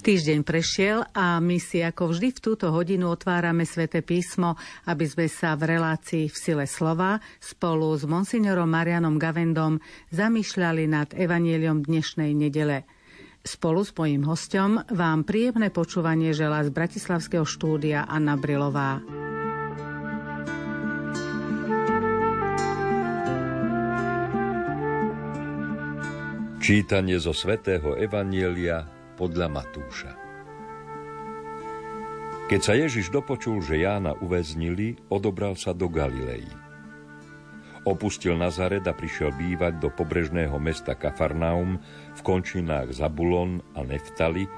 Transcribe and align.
Týždeň 0.00 0.48
prešiel 0.48 1.04
a 1.12 1.36
my 1.44 1.60
si 1.60 1.84
ako 1.84 2.16
vždy 2.16 2.32
v 2.32 2.40
túto 2.40 2.72
hodinu 2.72 3.12
otvárame 3.12 3.68
sväté 3.68 4.00
písmo, 4.00 4.56
aby 4.88 5.04
sme 5.04 5.28
sa 5.28 5.52
v 5.60 5.76
relácii 5.76 6.24
v 6.24 6.36
sile 6.40 6.64
slova 6.64 7.20
spolu 7.36 7.92
s 7.92 8.08
monsignorom 8.08 8.64
Marianom 8.64 9.20
Gavendom 9.20 9.76
zamýšľali 10.08 10.88
nad 10.88 11.12
evanieliom 11.12 11.84
dnešnej 11.84 12.32
nedele. 12.32 12.88
Spolu 13.44 13.84
s 13.84 13.92
mojím 13.92 14.24
hostom 14.24 14.80
vám 14.88 15.28
príjemné 15.28 15.68
počúvanie 15.68 16.32
želá 16.32 16.64
z 16.64 16.72
Bratislavského 16.72 17.44
štúdia 17.44 18.08
Anna 18.08 18.40
Brilová. 18.40 19.04
Čítanie 26.64 27.20
zo 27.20 27.36
svätého 27.36 28.00
Evanielia 28.00 28.99
podľa 29.20 29.52
Matúša. 29.52 30.12
Keď 32.48 32.60
sa 32.64 32.72
Ježiš 32.72 33.12
dopočul, 33.12 33.60
že 33.60 33.84
Jána 33.84 34.16
uväznili, 34.16 34.96
odobral 35.12 35.54
sa 35.60 35.76
do 35.76 35.92
Galilei. 35.92 36.48
Opustil 37.84 38.34
Nazaret 38.34 38.82
a 38.88 38.96
prišiel 38.96 39.30
bývať 39.36 39.78
do 39.78 39.92
pobrežného 39.92 40.56
mesta 40.58 40.96
Kafarnaum 40.96 41.78
v 42.16 42.20
končinách 42.24 42.96
Zabulon 42.96 43.60
a 43.76 43.84
Neftali, 43.84 44.48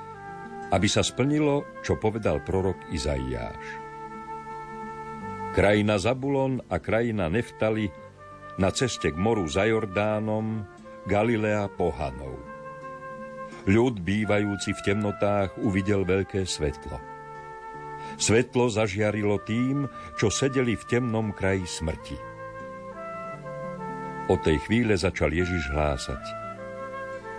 aby 0.72 0.88
sa 0.88 1.04
splnilo, 1.04 1.82
čo 1.84 2.00
povedal 2.00 2.40
prorok 2.40 2.80
Izaiáš. 2.94 3.66
Krajina 5.52 6.00
Zabulon 6.00 6.64
a 6.72 6.80
krajina 6.80 7.28
Neftali 7.28 7.92
na 8.56 8.72
ceste 8.72 9.12
k 9.12 9.16
moru 9.20 9.44
za 9.44 9.68
Jordánom, 9.68 10.64
Galilea 11.04 11.68
pohanov– 11.76 12.40
Ľud 13.62 14.02
bývajúci 14.02 14.74
v 14.74 14.80
temnotách 14.82 15.54
uvidel 15.62 16.02
veľké 16.02 16.42
svetlo. 16.42 16.98
Svetlo 18.18 18.66
zažiarilo 18.66 19.38
tým, 19.46 19.86
čo 20.18 20.34
sedeli 20.34 20.74
v 20.74 20.84
temnom 20.90 21.30
kraji 21.30 21.62
smrti. 21.70 22.18
Od 24.26 24.38
tej 24.42 24.58
chvíle 24.66 24.98
začal 24.98 25.30
Ježiš 25.30 25.70
hlásať. 25.70 26.24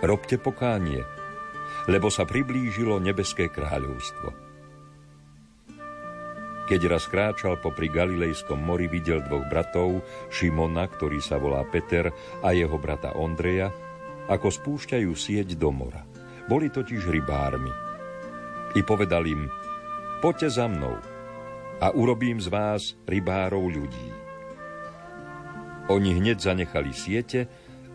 Robte 0.00 0.40
pokánie, 0.40 1.04
lebo 1.92 2.08
sa 2.08 2.24
priblížilo 2.24 2.96
nebeské 3.04 3.52
kráľovstvo. 3.52 4.28
Keď 6.64 6.80
raz 6.88 7.04
kráčal 7.04 7.60
popri 7.60 7.92
Galilejskom 7.92 8.56
mori, 8.56 8.88
videl 8.88 9.20
dvoch 9.20 9.44
bratov, 9.52 10.00
Šimona, 10.32 10.88
ktorý 10.88 11.20
sa 11.20 11.36
volá 11.36 11.60
Peter, 11.68 12.08
a 12.40 12.56
jeho 12.56 12.80
brata 12.80 13.12
Ondreja, 13.12 13.68
ako 14.32 14.48
spúšťajú 14.48 15.12
sieť 15.12 15.60
do 15.60 15.68
mora. 15.68 16.13
Boli 16.44 16.68
totiž 16.68 17.08
rybármi. 17.08 17.72
I 18.74 18.80
povedal 18.84 19.24
im, 19.24 19.48
poďte 20.20 20.60
za 20.60 20.66
mnou 20.68 20.98
a 21.80 21.86
urobím 21.94 22.42
z 22.42 22.52
vás 22.52 22.98
rybárov 23.08 23.64
ľudí. 23.70 24.08
Oni 25.88 26.16
hneď 26.16 26.40
zanechali 26.40 26.92
siete 26.96 27.46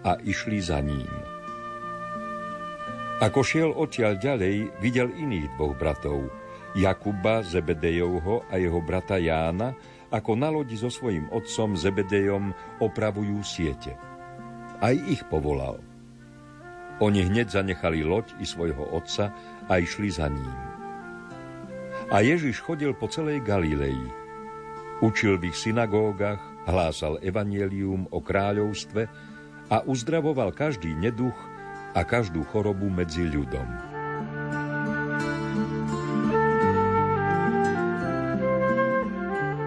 a 0.05 0.17
išli 0.21 0.61
za 0.61 0.77
ním. 0.81 1.09
Ako 3.19 3.43
šiel 3.43 3.75
odtiaľ 3.75 4.15
ďalej, 4.15 4.71
videl 4.79 5.11
iných 5.11 5.59
dvoch 5.59 5.75
bratov, 5.75 6.31
Jakuba 6.77 7.41
Zebedejovho 7.43 8.47
a 8.47 8.55
jeho 8.61 8.79
brata 8.79 9.17
Jána, 9.19 9.75
ako 10.13 10.31
na 10.37 10.47
lodi 10.53 10.77
so 10.77 10.87
svojím 10.87 11.27
otcom 11.33 11.75
Zebedejom 11.75 12.53
opravujú 12.79 13.41
siete. 13.43 13.97
Aj 14.79 14.95
ich 14.95 15.25
povolal. 15.27 15.88
Oni 16.99 17.23
hneď 17.23 17.55
zanechali 17.55 18.03
loď 18.03 18.35
i 18.39 18.45
svojho 18.45 18.83
otca 18.91 19.31
a 19.71 19.79
išli 19.79 20.11
za 20.11 20.27
ním. 20.27 20.55
A 22.09 22.19
Ježiš 22.25 22.59
chodil 22.59 22.91
po 22.97 23.07
celej 23.07 23.39
Galilei. 23.45 23.97
Učil 24.99 25.39
v 25.39 25.53
ich 25.53 25.57
synagógach, 25.57 26.41
hlásal 26.67 27.21
evanielium 27.23 28.11
o 28.11 28.19
kráľovstve 28.19 29.07
a 29.71 29.77
uzdravoval 29.87 30.51
každý 30.51 30.91
neduch 30.91 31.37
a 31.95 32.03
každú 32.03 32.43
chorobu 32.51 32.91
medzi 32.91 33.23
ľudom. 33.23 33.88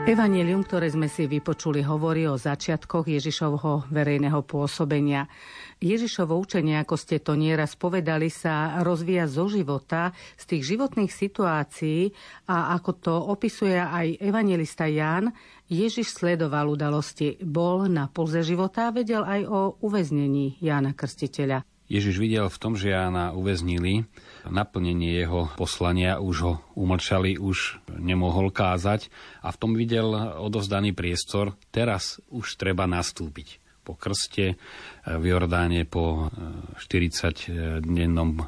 Evangelium, 0.02 0.66
ktoré 0.66 0.90
sme 0.90 1.06
si 1.06 1.30
vypočuli, 1.30 1.78
hovorí 1.86 2.26
o 2.26 2.34
začiatkoch 2.34 3.06
Ježišovho 3.06 3.86
verejného 3.86 4.42
pôsobenia. 4.42 5.30
Ježišovo 5.78 6.34
učenie, 6.42 6.74
ako 6.82 6.98
ste 6.98 7.22
to 7.22 7.38
nieraz 7.38 7.78
povedali, 7.78 8.26
sa 8.26 8.82
rozvíja 8.82 9.30
zo 9.30 9.46
života, 9.46 10.10
z 10.34 10.44
tých 10.50 10.74
životných 10.74 11.06
situácií 11.06 12.10
a 12.50 12.74
ako 12.74 12.90
to 12.98 13.14
opisuje 13.14 13.78
aj 13.78 14.18
evangelista 14.18 14.90
Ján, 14.90 15.30
Ježiš 15.70 16.18
sledoval 16.18 16.74
udalosti, 16.74 17.38
bol 17.38 17.86
na 17.86 18.10
pulze 18.10 18.42
života 18.42 18.90
a 18.90 18.94
vedel 18.94 19.22
aj 19.22 19.46
o 19.46 19.78
uväznení 19.86 20.58
Jána 20.58 20.98
Krstiteľa. 20.98 21.71
Ježiš 21.92 22.16
videl 22.16 22.48
v 22.48 22.56
tom, 22.56 22.72
že 22.72 22.88
Jána 22.88 23.36
uväznili, 23.36 24.08
naplnenie 24.48 25.12
jeho 25.12 25.52
poslania 25.60 26.24
už 26.24 26.36
ho 26.40 26.52
umlčali, 26.72 27.36
už 27.36 27.84
nemohol 28.00 28.48
kázať 28.48 29.12
a 29.44 29.52
v 29.52 29.60
tom 29.60 29.76
videl 29.76 30.08
odovzdaný 30.40 30.96
priestor, 30.96 31.52
teraz 31.68 32.16
už 32.32 32.56
treba 32.56 32.88
nastúpiť. 32.88 33.60
Po 33.84 33.92
krste 33.92 34.56
v 35.04 35.24
Jordáne, 35.28 35.84
po 35.84 36.32
40-dennom 36.80 38.40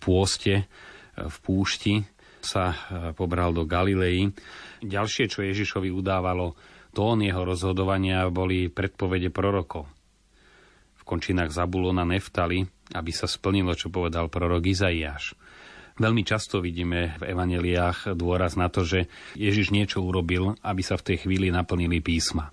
pôste 0.00 0.64
v 1.20 1.36
púšti 1.44 2.00
sa 2.40 2.72
pobral 3.12 3.52
do 3.52 3.68
Galilei. 3.68 4.32
Ďalšie, 4.80 5.28
čo 5.28 5.44
Ježišovi 5.44 5.92
udávalo 5.92 6.56
tón 6.96 7.20
jeho 7.20 7.44
rozhodovania, 7.44 8.24
boli 8.32 8.72
predpovede 8.72 9.28
prorokov. 9.28 9.84
V 10.96 11.02
končinách 11.04 11.52
Zabulona 11.52 12.08
Neftali 12.08 12.75
aby 12.94 13.10
sa 13.10 13.26
splnilo, 13.26 13.74
čo 13.74 13.90
povedal 13.90 14.30
prorok 14.30 14.68
Izaiáš. 14.68 15.34
Veľmi 15.96 16.28
často 16.28 16.60
vidíme 16.60 17.16
v 17.16 17.32
evaneliách 17.32 18.12
dôraz 18.12 18.52
na 18.54 18.68
to, 18.68 18.84
že 18.84 19.08
Ježiš 19.32 19.72
niečo 19.72 20.04
urobil, 20.04 20.52
aby 20.60 20.84
sa 20.84 21.00
v 21.00 21.12
tej 21.12 21.16
chvíli 21.24 21.48
naplnili 21.48 22.04
písma. 22.04 22.52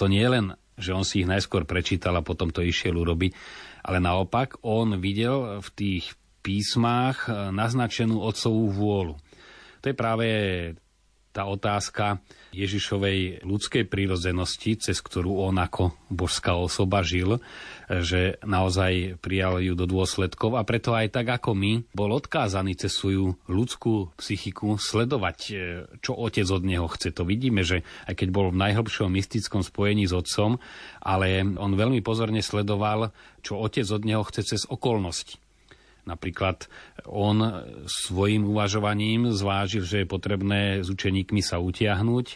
To 0.00 0.08
nie 0.08 0.24
je 0.24 0.32
len, 0.32 0.46
že 0.80 0.96
on 0.96 1.04
si 1.04 1.20
ich 1.20 1.28
najskôr 1.28 1.68
prečítal 1.68 2.16
a 2.16 2.24
potom 2.24 2.48
to 2.48 2.64
išiel 2.64 2.96
urobiť, 2.96 3.36
ale 3.84 4.00
naopak 4.00 4.64
on 4.64 4.96
videl 4.96 5.60
v 5.60 5.68
tých 5.76 6.16
písmách 6.40 7.28
naznačenú 7.52 8.24
otcovú 8.24 8.72
vôľu. 8.72 9.14
To 9.84 9.92
je 9.92 9.96
práve 9.96 10.26
tá 11.30 11.46
otázka 11.46 12.18
Ježišovej 12.50 13.46
ľudskej 13.46 13.86
prírodzenosti, 13.86 14.74
cez 14.82 14.98
ktorú 14.98 15.46
on 15.46 15.62
ako 15.62 15.94
božská 16.10 16.58
osoba 16.58 17.06
žil, 17.06 17.38
že 17.86 18.38
naozaj 18.42 19.22
prijal 19.22 19.62
ju 19.62 19.78
do 19.78 19.86
dôsledkov 19.86 20.58
a 20.58 20.66
preto 20.66 20.94
aj 20.94 21.14
tak 21.14 21.30
ako 21.30 21.54
my 21.54 21.72
bol 21.94 22.10
odkázaný 22.14 22.74
cez 22.74 22.94
svoju 22.94 23.38
ľudskú 23.46 24.14
psychiku 24.18 24.78
sledovať, 24.78 25.38
e, 25.50 25.52
čo 26.02 26.18
otec 26.18 26.46
od 26.50 26.62
neho 26.66 26.86
chce. 26.90 27.14
To 27.14 27.26
vidíme, 27.26 27.62
že 27.62 27.86
aj 28.10 28.18
keď 28.18 28.28
bol 28.30 28.50
v 28.50 28.60
najhlbšom 28.62 29.10
mystickom 29.14 29.62
spojení 29.62 30.06
s 30.06 30.14
otcom, 30.14 30.58
ale 31.02 31.42
on 31.58 31.78
veľmi 31.78 32.02
pozorne 32.02 32.42
sledoval, 32.42 33.14
čo 33.42 33.58
otec 33.58 33.86
od 33.86 34.02
neho 34.02 34.22
chce 34.26 34.54
cez 34.54 34.62
okolnosti. 34.66 35.38
Napríklad 36.10 36.66
on 37.06 37.62
svojim 37.86 38.42
uvažovaním 38.50 39.30
zvážil, 39.30 39.86
že 39.86 40.02
je 40.02 40.10
potrebné 40.10 40.82
s 40.82 40.90
učeníkmi 40.90 41.38
sa 41.38 41.62
utiahnuť, 41.62 42.26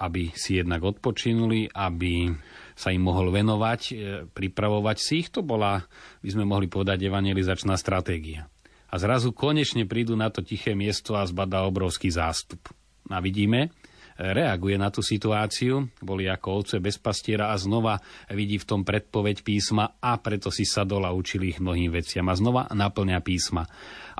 aby 0.00 0.32
si 0.32 0.56
jednak 0.56 0.80
odpočinuli, 0.80 1.68
aby 1.76 2.32
sa 2.72 2.88
im 2.88 3.04
mohol 3.04 3.28
venovať, 3.28 3.80
e, 3.92 3.94
pripravovať 4.32 4.96
si 4.96 5.20
ich. 5.20 5.28
To 5.36 5.44
bola, 5.44 5.84
by 6.24 6.28
sme 6.32 6.48
mohli 6.48 6.72
povedať, 6.72 7.04
evangelizačná 7.04 7.76
stratégia. 7.76 8.48
A 8.88 8.96
zrazu 8.96 9.36
konečne 9.36 9.84
prídu 9.84 10.16
na 10.16 10.32
to 10.32 10.40
tiché 10.40 10.72
miesto 10.72 11.14
a 11.14 11.28
zbadá 11.28 11.68
obrovský 11.68 12.08
zástup. 12.08 12.72
A 13.12 13.20
vidíme, 13.20 13.68
reaguje 14.20 14.76
na 14.76 14.92
tú 14.92 15.00
situáciu, 15.00 15.88
boli 16.04 16.28
ako 16.28 16.60
ovce 16.60 16.76
bez 16.76 17.00
pastiera 17.00 17.50
a 17.50 17.56
znova 17.56 17.96
vidí 18.28 18.60
v 18.60 18.68
tom 18.68 18.80
predpoveď 18.84 19.40
písma 19.40 19.96
a 19.96 20.20
preto 20.20 20.52
si 20.52 20.68
sadol 20.68 21.08
a 21.08 21.16
učil 21.16 21.48
ich 21.48 21.58
mnohým 21.58 21.88
veciam 21.88 22.28
a 22.28 22.36
znova 22.36 22.68
naplňa 22.68 23.18
písma. 23.24 23.64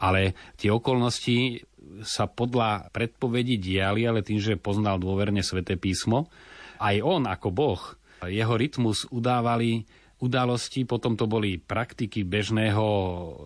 Ale 0.01 0.33
tie 0.57 0.73
okolnosti 0.73 1.69
sa 2.01 2.25
podľa 2.25 2.89
predpovedí 2.97 3.61
diali, 3.61 4.09
ale 4.09 4.25
tým, 4.25 4.41
že 4.41 4.57
poznal 4.57 4.97
dôverne 4.97 5.45
sväté 5.45 5.77
písmo, 5.77 6.33
aj 6.81 6.97
on 7.05 7.29
ako 7.29 7.49
Boh, 7.53 7.83
jeho 8.25 8.57
rytmus 8.57 9.05
udávali 9.13 9.85
udalosti, 10.21 10.85
potom 10.85 11.17
to 11.17 11.25
boli 11.25 11.57
praktiky 11.57 12.25
bežného 12.25 12.85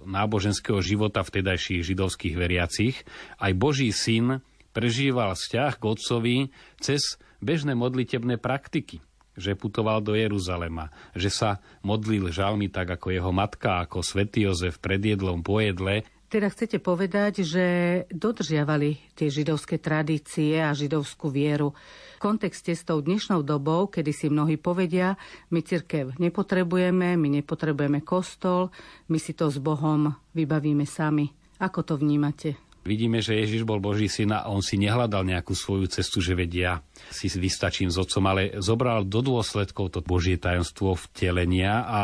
náboženského 0.06 0.82
života 0.82 1.22
vtedajších 1.22 1.94
židovských 1.94 2.34
veriacich. 2.34 3.06
Aj 3.38 3.54
Boží 3.54 3.94
syn 3.94 4.42
prežíval 4.74 5.38
vzťah 5.38 5.72
k 5.78 5.84
otcovi 5.86 6.36
cez 6.82 7.16
bežné 7.38 7.78
modlitebné 7.78 8.42
praktiky 8.42 8.98
že 9.34 9.58
putoval 9.58 9.98
do 9.98 10.14
Jeruzalema, 10.14 10.94
že 11.12 11.26
sa 11.26 11.58
modlil 11.82 12.30
žalmi 12.30 12.70
tak 12.70 12.94
ako 12.94 13.10
jeho 13.10 13.34
matka, 13.34 13.82
ako 13.82 14.00
svätý 14.00 14.46
Jozef 14.46 14.78
pred 14.78 15.02
jedlom, 15.02 15.42
po 15.42 15.58
jedle. 15.58 16.06
Teda 16.30 16.50
chcete 16.50 16.82
povedať, 16.82 17.46
že 17.46 17.66
dodržiavali 18.10 19.14
tie 19.14 19.30
židovské 19.30 19.78
tradície 19.78 20.58
a 20.58 20.74
židovskú 20.74 21.30
vieru. 21.30 21.78
V 22.18 22.18
kontexte 22.18 22.74
s 22.74 22.82
tou 22.82 22.98
dnešnou 22.98 23.46
dobou, 23.46 23.86
kedy 23.86 24.10
si 24.10 24.26
mnohí 24.26 24.58
povedia, 24.58 25.14
my 25.54 25.62
cirkev 25.62 26.18
nepotrebujeme, 26.18 27.14
my 27.14 27.28
nepotrebujeme 27.38 28.02
kostol, 28.02 28.74
my 29.06 29.18
si 29.20 29.30
to 29.36 29.46
s 29.46 29.62
Bohom 29.62 30.10
vybavíme 30.34 30.82
sami. 30.88 31.30
Ako 31.62 31.86
to 31.86 31.94
vnímate? 31.94 32.58
Vidíme, 32.84 33.24
že 33.24 33.40
Ježiš 33.40 33.64
bol 33.64 33.80
Boží 33.80 34.12
syn 34.12 34.36
a 34.36 34.44
on 34.52 34.60
si 34.60 34.76
nehľadal 34.76 35.24
nejakú 35.24 35.56
svoju 35.56 35.88
cestu, 35.88 36.20
že 36.20 36.36
vedia, 36.36 36.84
si 37.08 37.32
vystačím 37.32 37.88
s 37.88 37.96
otcom, 37.96 38.24
ale 38.28 38.60
zobral 38.60 39.08
do 39.08 39.24
dôsledkov 39.24 39.96
to 39.96 40.00
Božie 40.04 40.36
tajomstvo 40.36 40.92
vtelenia 40.92 41.80
a 41.80 42.00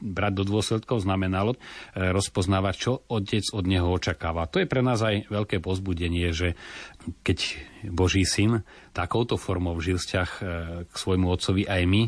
brať 0.00 0.32
do 0.40 0.44
dôsledkov 0.44 1.04
znamenalo 1.04 1.54
e, 1.54 1.58
rozpoznávať, 2.12 2.74
čo 2.76 2.92
otec 3.08 3.44
od 3.54 3.64
neho 3.64 3.88
očakáva. 3.88 4.50
To 4.50 4.60
je 4.60 4.68
pre 4.68 4.84
nás 4.84 5.00
aj 5.00 5.30
veľké 5.32 5.62
pozbudenie, 5.64 6.32
že 6.34 6.58
keď 7.22 7.38
Boží 7.88 8.26
syn 8.26 8.66
takouto 8.92 9.40
formou 9.40 9.76
žil 9.80 9.96
vzťah 9.96 10.28
e, 10.28 10.42
k 10.88 10.94
svojmu 10.94 11.26
otcovi 11.28 11.64
aj 11.64 11.82
my, 11.88 12.02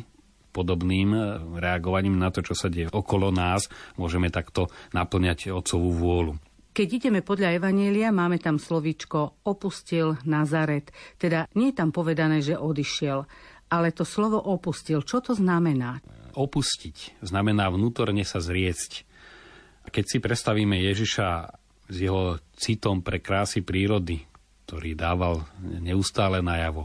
podobným 0.53 1.09
e, 1.13 1.21
reagovaním 1.61 2.17
na 2.17 2.33
to, 2.33 2.41
čo 2.41 2.57
sa 2.57 2.73
deje 2.73 2.93
okolo 2.93 3.29
nás, 3.29 3.69
môžeme 4.01 4.33
takto 4.33 4.73
naplňať 4.97 5.53
otcovú 5.53 5.93
vôľu. 5.93 6.35
Keď 6.77 6.89
ideme 6.93 7.25
podľa 7.25 7.57
Evanielia, 7.57 8.13
máme 8.13 8.37
tam 8.37 8.61
slovíčko 8.61 9.49
opustil 9.49 10.21
Nazaret. 10.29 10.93
Teda 11.17 11.49
nie 11.57 11.73
je 11.73 11.79
tam 11.81 11.89
povedané, 11.89 12.45
že 12.45 12.61
odišiel, 12.61 13.25
ale 13.73 13.97
to 13.97 14.05
slovo 14.05 14.37
opustil, 14.37 15.01
čo 15.01 15.25
to 15.25 15.33
znamená? 15.33 16.05
opustiť, 16.37 17.25
znamená 17.25 17.73
vnútorne 17.73 18.23
sa 18.23 18.39
zriecť. 18.45 19.09
Keď 19.89 20.05
si 20.05 20.19
predstavíme 20.21 20.77
Ježiša 20.77 21.29
s 21.89 21.97
jeho 21.97 22.37
citom 22.53 23.01
pre 23.01 23.25
krásy 23.25 23.65
prírody, 23.65 24.21
ktorý 24.69 24.93
dával 24.93 25.49
neustále 25.65 26.45
najavo, 26.45 26.85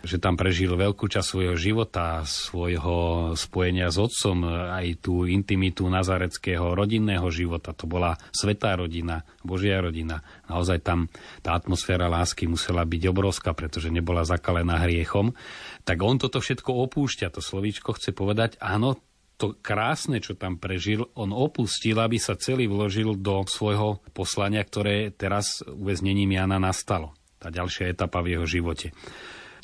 že 0.00 0.16
tam 0.16 0.36
prežil 0.36 0.72
veľkú 0.72 1.08
časť 1.08 1.26
svojho 1.26 1.56
života, 1.60 2.24
svojho 2.24 3.32
spojenia 3.36 3.92
s 3.92 4.00
otcom, 4.00 4.48
aj 4.48 5.04
tú 5.04 5.28
intimitu 5.28 5.84
nazareckého 5.92 6.72
rodinného 6.72 7.28
života. 7.28 7.76
To 7.76 7.84
bola 7.84 8.16
svetá 8.32 8.76
rodina, 8.76 9.28
Božia 9.44 9.80
rodina. 9.80 10.24
Naozaj 10.48 10.78
tam 10.80 11.12
tá 11.44 11.56
atmosféra 11.56 12.08
lásky 12.08 12.48
musela 12.48 12.84
byť 12.88 13.02
obrovská, 13.12 13.52
pretože 13.52 13.92
nebola 13.92 14.24
zakalená 14.24 14.80
hriechom. 14.84 15.36
Tak 15.84 15.98
on 16.00 16.16
toto 16.16 16.40
všetko 16.40 16.70
opúšťa. 16.90 17.32
To 17.36 17.40
slovíčko 17.44 17.92
chce 17.96 18.16
povedať, 18.16 18.56
áno, 18.60 18.96
to 19.40 19.56
krásne, 19.56 20.20
čo 20.20 20.36
tam 20.36 20.60
prežil, 20.60 21.08
on 21.16 21.32
opustil, 21.32 21.96
aby 21.96 22.20
sa 22.20 22.36
celý 22.36 22.68
vložil 22.68 23.16
do 23.16 23.48
svojho 23.48 24.04
poslania, 24.12 24.60
ktoré 24.60 25.16
teraz 25.16 25.64
uväznením 25.64 26.36
Jana 26.36 26.60
nastalo. 26.60 27.16
Tá 27.40 27.48
ďalšia 27.48 27.88
etapa 27.88 28.20
v 28.20 28.36
jeho 28.36 28.44
živote. 28.44 28.92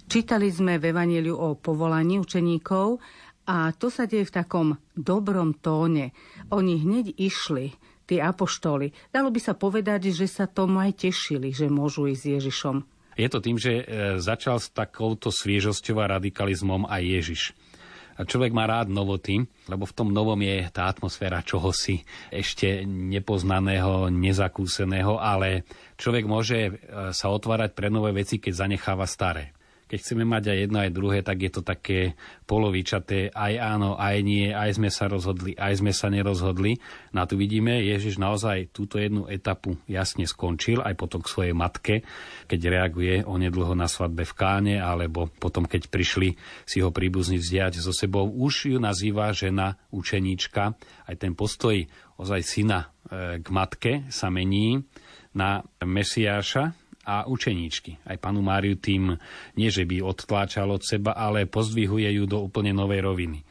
Čítali 0.06 0.54
sme 0.54 0.78
v 0.78 0.94
Evangeliu 0.94 1.34
o 1.34 1.58
povolaní 1.58 2.22
učeníkov 2.22 3.02
a 3.50 3.74
to 3.74 3.90
sa 3.90 4.06
deje 4.06 4.30
v 4.30 4.34
takom 4.38 4.68
dobrom 4.94 5.50
tóne. 5.58 6.14
Oni 6.54 6.78
hneď 6.78 7.18
išli, 7.18 7.74
tí 8.06 8.22
apoštoli. 8.22 8.94
Dalo 9.10 9.34
by 9.34 9.40
sa 9.42 9.58
povedať, 9.58 10.14
že 10.14 10.30
sa 10.30 10.46
tomu 10.46 10.78
aj 10.78 11.10
tešili, 11.10 11.50
že 11.50 11.66
môžu 11.66 12.06
ísť 12.06 12.22
s 12.22 12.30
Ježišom. 12.38 12.76
Je 13.18 13.26
to 13.26 13.42
tým, 13.42 13.58
že 13.58 13.82
e, 13.82 13.84
začal 14.22 14.62
s 14.62 14.70
takouto 14.70 15.34
sviežosťou 15.34 15.98
a 15.98 16.22
radikalizmom 16.22 16.86
aj 16.86 17.02
Ježiš. 17.02 17.42
A 18.16 18.22
človek 18.22 18.54
má 18.54 18.64
rád 18.64 18.86
novoty, 18.88 19.42
lebo 19.66 19.90
v 19.90 19.96
tom 19.96 20.14
novom 20.14 20.38
je 20.38 20.70
tá 20.70 20.86
atmosféra 20.86 21.42
čohosi 21.42 22.06
ešte 22.30 22.86
nepoznaného, 22.86 24.08
nezakúseného, 24.08 25.18
ale 25.18 25.66
človek 25.98 26.24
môže 26.30 26.58
e, 26.62 26.72
sa 27.10 27.26
otvárať 27.26 27.74
pre 27.74 27.90
nové 27.90 28.14
veci, 28.14 28.38
keď 28.38 28.52
zanecháva 28.54 29.10
staré 29.10 29.55
keď 29.86 29.98
chceme 30.02 30.26
mať 30.26 30.50
aj 30.50 30.58
jedno, 30.66 30.78
aj 30.82 30.90
druhé, 30.90 31.18
tak 31.22 31.46
je 31.46 31.50
to 31.54 31.62
také 31.62 32.18
polovičaté, 32.42 33.30
aj 33.30 33.54
áno, 33.62 33.94
aj 33.94 34.16
nie, 34.26 34.50
aj 34.50 34.82
sme 34.82 34.90
sa 34.90 35.06
rozhodli, 35.06 35.54
aj 35.54 35.78
sme 35.78 35.94
sa 35.94 36.10
nerozhodli. 36.10 36.82
Na 37.14 37.22
no 37.22 37.30
tu 37.30 37.38
vidíme, 37.38 37.78
Ježiš 37.86 38.18
naozaj 38.18 38.74
túto 38.74 38.98
jednu 38.98 39.30
etapu 39.30 39.78
jasne 39.86 40.26
skončil, 40.26 40.82
aj 40.82 40.98
potom 40.98 41.22
k 41.22 41.30
svojej 41.30 41.54
matke, 41.54 41.94
keď 42.50 42.60
reaguje 42.66 43.22
onedlho 43.22 43.78
na 43.78 43.86
svadbe 43.86 44.26
v 44.26 44.34
Káne, 44.34 44.76
alebo 44.82 45.30
potom, 45.30 45.70
keď 45.70 45.86
prišli 45.86 46.34
si 46.66 46.82
ho 46.82 46.90
príbuzní 46.90 47.38
vzdať 47.38 47.78
so 47.78 47.94
sebou, 47.94 48.26
už 48.26 48.74
ju 48.74 48.78
nazýva 48.82 49.30
žena 49.30 49.78
učeníčka. 49.94 50.74
Aj 51.06 51.14
ten 51.14 51.38
postoj 51.38 51.86
ozaj 52.18 52.42
syna 52.42 52.90
e, 53.06 53.38
k 53.38 53.46
matke 53.54 53.92
sa 54.10 54.34
mení 54.34 54.82
na 55.36 55.62
Mesiáša, 55.84 56.85
a 57.06 57.30
učeníčky. 57.30 58.02
Aj 58.02 58.18
panu 58.18 58.42
Máriu 58.42 58.74
tým 58.74 59.14
nie, 59.54 59.70
že 59.70 59.86
by 59.86 60.02
odtláčal 60.02 60.66
od 60.74 60.82
seba, 60.82 61.14
ale 61.14 61.46
pozdvihuje 61.46 62.10
ju 62.18 62.26
do 62.26 62.42
úplne 62.42 62.74
novej 62.74 63.06
roviny. 63.06 63.46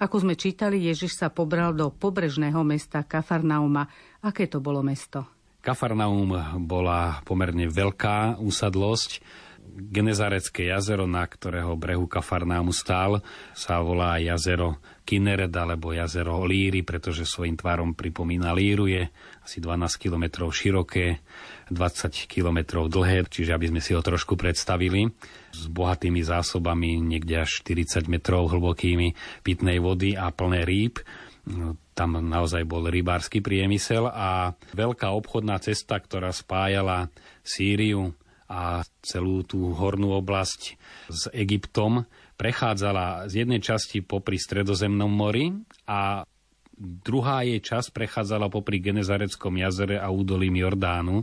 Ako 0.00 0.24
sme 0.24 0.36
čítali, 0.36 0.84
Ježiš 0.84 1.16
sa 1.16 1.32
pobral 1.32 1.72
do 1.72 1.88
pobrežného 1.88 2.60
mesta 2.64 3.04
Kafarnauma. 3.04 3.88
Aké 4.20 4.48
to 4.48 4.60
bolo 4.60 4.84
mesto? 4.84 5.24
Kafarnaum 5.60 6.60
bola 6.64 7.20
pomerne 7.24 7.68
veľká 7.68 8.40
úsadlosť. 8.40 9.20
Genezarecké 9.70 10.72
jazero, 10.72 11.04
na 11.04 11.20
ktorého 11.28 11.76
brehu 11.76 12.08
Kafarnaum 12.08 12.72
stál, 12.72 13.20
sa 13.52 13.84
volá 13.84 14.16
jazero 14.16 14.80
Kineret 15.10 15.50
alebo 15.58 15.90
jazero 15.90 16.46
Líry, 16.46 16.86
pretože 16.86 17.26
svojim 17.26 17.58
tvárom 17.58 17.98
pripomína 17.98 18.54
Líru, 18.54 18.86
je 18.86 19.10
asi 19.42 19.58
12 19.58 19.98
km 19.98 20.46
široké, 20.46 21.18
20 21.74 22.30
km 22.30 22.86
dlhé, 22.86 23.26
čiže 23.26 23.50
aby 23.50 23.74
sme 23.74 23.82
si 23.82 23.90
ho 23.98 23.98
trošku 23.98 24.38
predstavili, 24.38 25.10
s 25.50 25.66
bohatými 25.66 26.22
zásobami, 26.22 27.02
niekde 27.02 27.42
až 27.42 27.66
40 27.66 28.06
metrov 28.06 28.54
hlbokými 28.54 29.18
pitnej 29.42 29.82
vody 29.82 30.14
a 30.14 30.30
plné 30.30 30.62
rýb. 30.62 31.02
Tam 31.98 32.14
naozaj 32.14 32.62
bol 32.62 32.86
rybársky 32.86 33.42
priemysel 33.42 34.06
a 34.06 34.54
veľká 34.78 35.10
obchodná 35.10 35.58
cesta, 35.58 35.98
ktorá 35.98 36.30
spájala 36.30 37.10
Sýriu 37.42 38.14
a 38.50 38.82
celú 39.06 39.46
tú 39.46 39.70
hornú 39.78 40.18
oblasť 40.18 40.74
s 41.06 41.30
Egyptom, 41.30 42.02
prechádzala 42.34 43.30
z 43.30 43.46
jednej 43.46 43.62
časti 43.62 44.02
popri 44.02 44.42
Stredozemnom 44.42 45.06
mori 45.06 45.54
a 45.86 46.26
druhá 46.80 47.44
jej 47.44 47.60
časť 47.60 47.92
prechádzala 47.92 48.48
popri 48.48 48.80
Genezareckom 48.80 49.54
jazere 49.60 50.00
a 50.00 50.08
údolím 50.08 50.58
Jordánu 50.58 51.22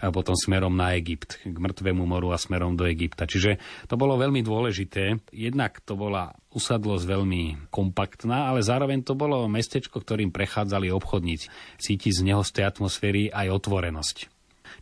a 0.00 0.08
potom 0.10 0.34
smerom 0.34 0.72
na 0.72 0.96
Egypt, 0.96 1.38
k 1.44 1.54
mŕtvemu 1.54 2.04
moru 2.04 2.32
a 2.32 2.40
smerom 2.40 2.74
do 2.74 2.88
Egypta. 2.88 3.28
Čiže 3.28 3.60
to 3.86 3.94
bolo 4.00 4.16
veľmi 4.16 4.40
dôležité. 4.40 5.20
Jednak 5.30 5.84
to 5.84 5.94
bola 5.94 6.32
usadlosť 6.56 7.04
veľmi 7.04 7.42
kompaktná, 7.68 8.50
ale 8.50 8.64
zároveň 8.64 9.04
to 9.04 9.14
bolo 9.14 9.44
mestečko, 9.46 10.00
ktorým 10.00 10.32
prechádzali 10.32 10.88
obchodníci. 10.90 11.46
Cíti 11.78 12.10
z 12.10 12.20
neho 12.24 12.42
z 12.42 12.50
tej 12.60 12.64
atmosféry 12.66 13.28
aj 13.30 13.52
otvorenosť. 13.52 14.33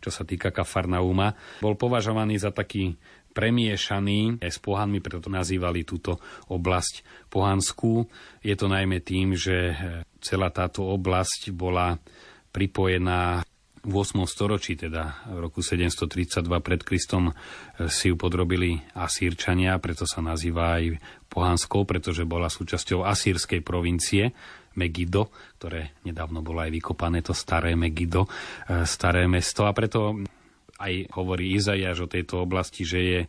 Čo 0.03 0.11
sa 0.11 0.27
týka 0.27 0.51
Kafarnauma, 0.51 1.31
bol 1.63 1.79
považovaný 1.79 2.35
za 2.35 2.51
taký 2.51 2.99
premiešaný 3.33 4.43
aj 4.43 4.51
s 4.51 4.59
pohanmi, 4.59 4.99
preto 4.99 5.31
nazývali 5.31 5.87
túto 5.87 6.19
oblasť 6.51 7.25
pohanskú. 7.31 8.05
Je 8.43 8.53
to 8.53 8.67
najmä 8.67 8.99
tým, 9.01 9.33
že 9.33 9.73
celá 10.21 10.51
táto 10.51 10.85
oblasť 10.91 11.55
bola 11.55 11.97
pripojená 12.53 13.41
v 13.83 13.93
8. 13.99 14.23
storočí, 14.23 14.79
teda 14.79 15.27
v 15.27 15.43
roku 15.43 15.59
732 15.59 16.47
pred 16.63 16.81
Kristom, 16.87 17.31
e, 17.31 17.33
si 17.91 18.07
ju 18.07 18.15
podrobili 18.15 18.79
Asírčania, 18.95 19.75
preto 19.83 20.07
sa 20.07 20.23
nazýva 20.23 20.79
aj 20.79 21.03
pohanskou, 21.27 21.83
pretože 21.83 22.23
bola 22.23 22.47
súčasťou 22.47 23.03
asírskej 23.03 23.59
provincie 23.59 24.31
Megido, 24.73 25.29
ktoré 25.59 25.93
nedávno 26.01 26.41
bolo 26.41 26.63
aj 26.63 26.71
vykopané, 26.73 27.21
to 27.21 27.35
staré 27.35 27.75
Megido, 27.75 28.25
e, 28.71 28.87
staré 28.87 29.27
mesto. 29.27 29.67
A 29.67 29.75
preto 29.75 30.15
aj 30.79 31.13
hovorí 31.13 31.53
Izajaš 31.53 32.07
o 32.07 32.11
tejto 32.11 32.41
oblasti, 32.41 32.87
že 32.87 32.99
je 32.99 33.19
e, 33.23 33.27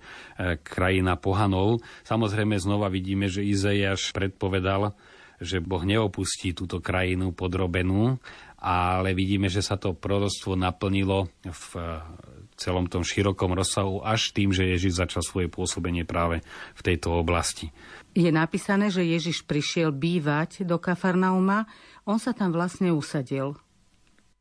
krajina 0.62 1.18
pohanov. 1.18 1.82
Samozrejme 2.06 2.56
znova 2.62 2.86
vidíme, 2.88 3.26
že 3.26 3.42
Izajaš 3.42 4.14
predpovedal, 4.14 4.94
že 5.42 5.58
Boh 5.58 5.82
neopustí 5.82 6.54
túto 6.54 6.78
krajinu 6.78 7.34
podrobenú, 7.34 8.22
ale 8.64 9.12
vidíme, 9.12 9.52
že 9.52 9.60
sa 9.60 9.76
to 9.76 9.92
proroctvo 9.92 10.56
naplnilo 10.56 11.28
v 11.44 11.66
celom 12.56 12.88
tom 12.88 13.04
širokom 13.04 13.52
rozsahu 13.52 14.00
až 14.00 14.32
tým, 14.32 14.54
že 14.54 14.64
Ježiš 14.64 15.04
začal 15.04 15.20
svoje 15.20 15.52
pôsobenie 15.52 16.06
práve 16.08 16.40
v 16.72 16.80
tejto 16.80 17.12
oblasti. 17.12 17.68
Je 18.14 18.30
napísané, 18.30 18.88
že 18.88 19.04
Ježiš 19.04 19.44
prišiel 19.44 19.90
bývať 19.90 20.64
do 20.64 20.78
Kafarnauma, 20.78 21.66
on 22.06 22.16
sa 22.16 22.30
tam 22.32 22.54
vlastne 22.54 22.94
usadil. 22.94 23.58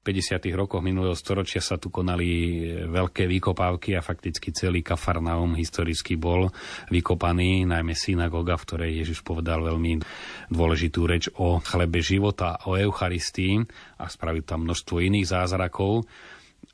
50. 0.04 0.44
rokoch 0.52 0.84
minulého 0.84 1.16
storočia 1.16 1.64
sa 1.64 1.80
tu 1.80 1.88
konali 1.88 2.60
veľké 2.92 3.24
vykopávky 3.24 3.96
a 3.96 4.04
fakticky 4.04 4.52
celý 4.52 4.84
Kafarnaum 4.84 5.56
historicky 5.56 6.20
bol 6.20 6.52
vykopaný, 6.92 7.64
najmä 7.64 7.96
synagoga, 7.96 8.60
v 8.60 8.66
ktorej 8.68 8.92
Ježiš 9.00 9.24
povedal 9.24 9.64
veľmi 9.64 10.04
dôležitú 10.52 11.08
reč 11.08 11.32
o 11.40 11.64
chlebe 11.64 12.04
života, 12.04 12.60
o 12.68 12.76
Eucharistii 12.76 13.64
a 14.04 14.12
spravil 14.12 14.44
tam 14.44 14.68
množstvo 14.68 15.00
iných 15.00 15.32
zázrakov, 15.32 16.04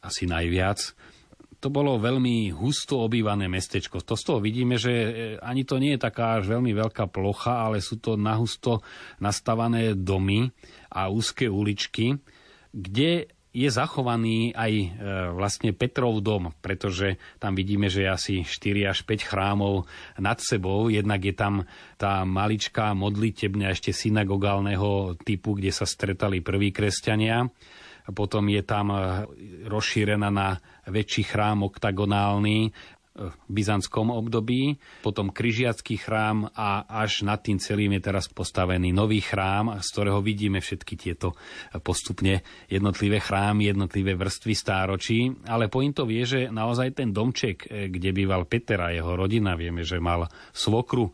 asi 0.01 0.25
najviac 0.25 0.97
to 1.59 1.67
bolo 1.67 1.99
veľmi 1.99 2.55
husto 2.55 3.03
obývané 3.03 3.51
mestečko. 3.51 3.99
To 3.99 4.15
z 4.15 4.23
toho 4.23 4.39
vidíme, 4.39 4.79
že 4.79 4.91
e, 4.95 5.09
ani 5.43 5.67
to 5.67 5.75
nie 5.75 5.99
je 5.99 6.07
taká 6.07 6.39
až 6.39 6.55
veľmi 6.55 6.71
veľká 6.71 7.11
plocha, 7.11 7.67
ale 7.67 7.83
sú 7.83 7.99
to 7.99 8.15
nahusto 8.15 8.79
nastavané 9.19 9.91
domy 9.91 10.47
a 10.87 11.11
úzke 11.11 11.51
uličky, 11.51 12.15
kde 12.73 13.31
je 13.49 13.65
zachovaný 13.65 14.53
aj 14.53 14.71
e, 14.71 14.87
vlastne 15.33 15.73
Petrov 15.73 16.21
dom, 16.21 16.53
pretože 16.61 17.17
tam 17.41 17.57
vidíme, 17.57 17.89
že 17.89 18.05
je 18.05 18.09
asi 18.09 18.35
4 18.45 18.93
až 18.93 19.01
5 19.09 19.25
chrámov 19.25 19.89
nad 20.21 20.37
sebou. 20.37 20.85
Jednak 20.85 21.25
je 21.25 21.33
tam 21.33 21.65
tá 21.97 22.21
maličká 22.29 22.93
modlitebňa 22.93 23.73
ešte 23.73 23.89
synagogálneho 23.89 25.17
typu, 25.25 25.57
kde 25.57 25.73
sa 25.73 25.89
stretali 25.89 26.45
prví 26.45 26.69
kresťania 26.69 27.49
potom 28.09 28.49
je 28.49 28.61
tam 28.65 28.89
e, 28.89 28.97
rozšírená 29.69 30.29
na 30.33 30.57
väčší 30.89 31.29
chrám 31.29 31.65
oktagonálny 31.65 32.73
byzantskom 33.51 34.09
období, 34.13 34.79
potom 35.03 35.29
kryžiacký 35.33 35.99
chrám 35.99 36.47
a 36.55 36.87
až 36.87 37.27
nad 37.27 37.43
tým 37.43 37.59
celým 37.59 37.97
je 37.99 38.01
teraz 38.01 38.31
postavený 38.31 38.95
nový 38.95 39.19
chrám, 39.19 39.83
z 39.83 39.87
ktorého 39.91 40.19
vidíme 40.23 40.63
všetky 40.63 40.95
tieto 40.95 41.35
postupne 41.83 42.41
jednotlivé 42.71 43.19
chrámy, 43.19 43.71
jednotlivé 43.71 44.15
vrstvy 44.15 44.53
stáročí. 44.55 45.19
Ale 45.47 45.67
pointo 45.67 46.07
vie, 46.07 46.23
že 46.23 46.39
naozaj 46.47 46.95
ten 46.95 47.09
domček, 47.11 47.67
e, 47.67 47.91
kde 47.91 48.09
býval 48.15 48.47
Peter 48.47 48.79
a 48.79 48.93
jeho 48.95 49.15
rodina, 49.17 49.59
vieme, 49.59 49.83
že 49.83 49.99
mal 49.99 50.31
svokru 50.55 51.11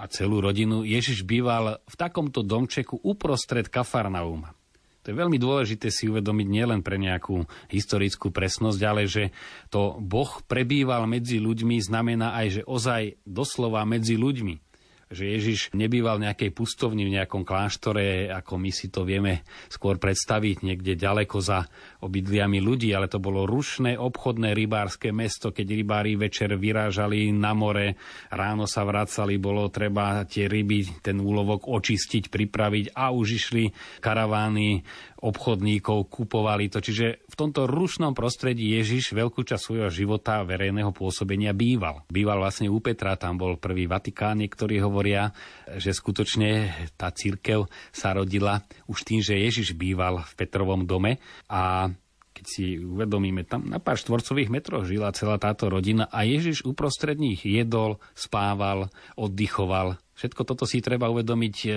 a 0.00 0.08
celú 0.08 0.40
rodinu, 0.40 0.82
Ježiš 0.82 1.22
býval 1.28 1.78
v 1.84 1.94
takomto 1.94 2.40
domčeku 2.40 3.04
uprostred 3.04 3.68
Kafarnauma. 3.68 4.63
To 5.04 5.12
je 5.12 5.20
veľmi 5.20 5.36
dôležité 5.36 5.92
si 5.92 6.08
uvedomiť 6.08 6.48
nielen 6.48 6.80
pre 6.80 6.96
nejakú 6.96 7.44
historickú 7.68 8.32
presnosť, 8.32 8.80
ale 8.82 9.04
že 9.04 9.36
to 9.68 10.00
Boh 10.00 10.40
prebýval 10.48 11.04
medzi 11.04 11.36
ľuďmi 11.36 11.76
znamená 11.84 12.32
aj, 12.40 12.46
že 12.48 12.62
ozaj 12.64 13.20
doslova 13.28 13.84
medzi 13.84 14.16
ľuďmi 14.16 14.73
že 15.10 15.24
Ježiš 15.28 15.72
nebýval 15.76 16.20
v 16.20 16.30
nejakej 16.30 16.50
pustovni, 16.54 17.04
v 17.04 17.20
nejakom 17.20 17.44
kláštore, 17.44 18.30
ako 18.32 18.56
my 18.56 18.70
si 18.72 18.88
to 18.88 19.04
vieme 19.04 19.44
skôr 19.68 20.00
predstaviť, 20.00 20.64
niekde 20.64 20.96
ďaleko 20.96 21.36
za 21.40 21.66
obydliami 22.04 22.60
ľudí, 22.60 22.92
ale 22.92 23.08
to 23.08 23.20
bolo 23.20 23.44
rušné 23.48 23.96
obchodné 23.96 24.52
rybárske 24.52 25.12
mesto, 25.12 25.52
keď 25.52 25.66
rybári 25.72 26.12
večer 26.16 26.54
vyrážali 26.56 27.32
na 27.32 27.52
more, 27.52 27.96
ráno 28.32 28.64
sa 28.68 28.84
vracali, 28.84 29.40
bolo 29.40 29.68
treba 29.68 30.24
tie 30.28 30.48
ryby, 30.48 31.00
ten 31.04 31.20
úlovok 31.20 31.68
očistiť, 31.68 32.28
pripraviť 32.28 32.96
a 32.96 33.12
už 33.12 33.26
išli 33.36 33.64
karavány 34.00 34.84
obchodníkov, 35.24 36.12
kupovali 36.12 36.68
to. 36.68 36.84
Čiže 36.84 37.24
v 37.24 37.34
tomto 37.34 37.64
rušnom 37.64 38.12
prostredí 38.12 38.76
Ježiš 38.76 39.16
veľkú 39.16 39.40
časť 39.40 39.62
svojho 39.64 39.88
života 39.88 40.44
verejného 40.44 40.92
pôsobenia 40.92 41.56
býval. 41.56 42.04
Býval 42.12 42.44
vlastne 42.44 42.68
u 42.68 42.76
Petra, 42.84 43.16
tam 43.16 43.40
bol 43.40 43.56
prvý 43.56 43.88
Vatikán, 43.88 44.44
niektorí 44.44 44.84
hovoria, 44.84 45.32
že 45.80 45.96
skutočne 45.96 46.68
tá 47.00 47.08
církev 47.08 47.64
sa 47.88 48.12
rodila 48.12 48.60
už 48.84 49.08
tým, 49.08 49.24
že 49.24 49.40
Ježiš 49.40 49.72
býval 49.72 50.20
v 50.20 50.32
Petrovom 50.36 50.84
dome 50.84 51.16
a 51.48 51.88
keď 52.34 52.44
si 52.50 52.64
uvedomíme, 52.82 53.46
tam 53.46 53.70
na 53.70 53.78
pár 53.78 53.94
štvorcových 53.94 54.50
metroch 54.50 54.84
žila 54.84 55.14
celá 55.14 55.38
táto 55.38 55.70
rodina 55.70 56.10
a 56.10 56.26
Ježiš 56.26 56.66
uprostred 56.66 57.14
nich 57.14 57.46
jedol, 57.46 58.02
spával, 58.18 58.90
oddychoval, 59.14 60.02
Všetko 60.14 60.46
toto 60.46 60.64
si 60.64 60.78
treba 60.78 61.10
uvedomiť, 61.10 61.56
e, 61.66 61.70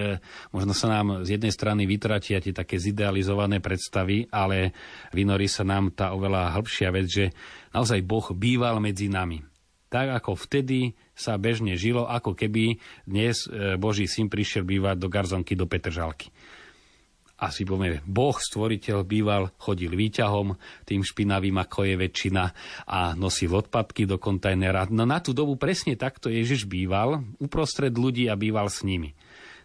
možno 0.54 0.78
sa 0.78 0.88
nám 0.90 1.26
z 1.26 1.38
jednej 1.38 1.50
strany 1.50 1.90
vytratia 1.90 2.38
tie 2.38 2.54
také 2.54 2.78
zidealizované 2.78 3.58
predstavy, 3.58 4.30
ale 4.30 4.78
vynorí 5.10 5.50
sa 5.50 5.66
nám 5.66 5.94
tá 5.98 6.14
oveľa 6.14 6.54
hĺbšia 6.54 6.90
vec, 6.94 7.08
že 7.10 7.26
naozaj 7.74 8.06
Boh 8.06 8.30
býval 8.38 8.78
medzi 8.78 9.10
nami. 9.10 9.42
Tak 9.88 10.22
ako 10.22 10.36
vtedy 10.36 10.94
sa 11.18 11.40
bežne 11.40 11.80
žilo, 11.80 12.06
ako 12.06 12.38
keby 12.38 12.78
dnes 13.10 13.50
e, 13.50 13.76
Boží 13.82 14.06
syn 14.06 14.30
prišiel 14.30 14.62
bývať 14.62 15.02
do 15.02 15.08
Garzonky, 15.10 15.58
do 15.58 15.66
Petržalky 15.66 16.30
a 17.38 17.54
si 17.54 17.64
povieme, 17.64 18.02
Boh, 18.06 18.34
stvoriteľ, 18.34 19.06
býval, 19.06 19.54
chodil 19.62 19.94
výťahom, 19.94 20.58
tým 20.90 21.06
špinavým, 21.06 21.58
ako 21.62 21.86
je 21.86 21.96
väčšina, 21.98 22.44
a 22.90 23.14
nosil 23.14 23.54
odpadky 23.54 24.10
do 24.10 24.18
kontajnera. 24.18 24.90
No 24.90 25.06
na 25.06 25.22
tú 25.22 25.38
dobu 25.38 25.54
presne 25.54 25.94
takto 25.94 26.34
Ježiš 26.34 26.66
býval, 26.66 27.22
uprostred 27.38 27.94
ľudí 27.94 28.26
a 28.26 28.34
býval 28.34 28.74
s 28.74 28.82
nimi. 28.82 29.14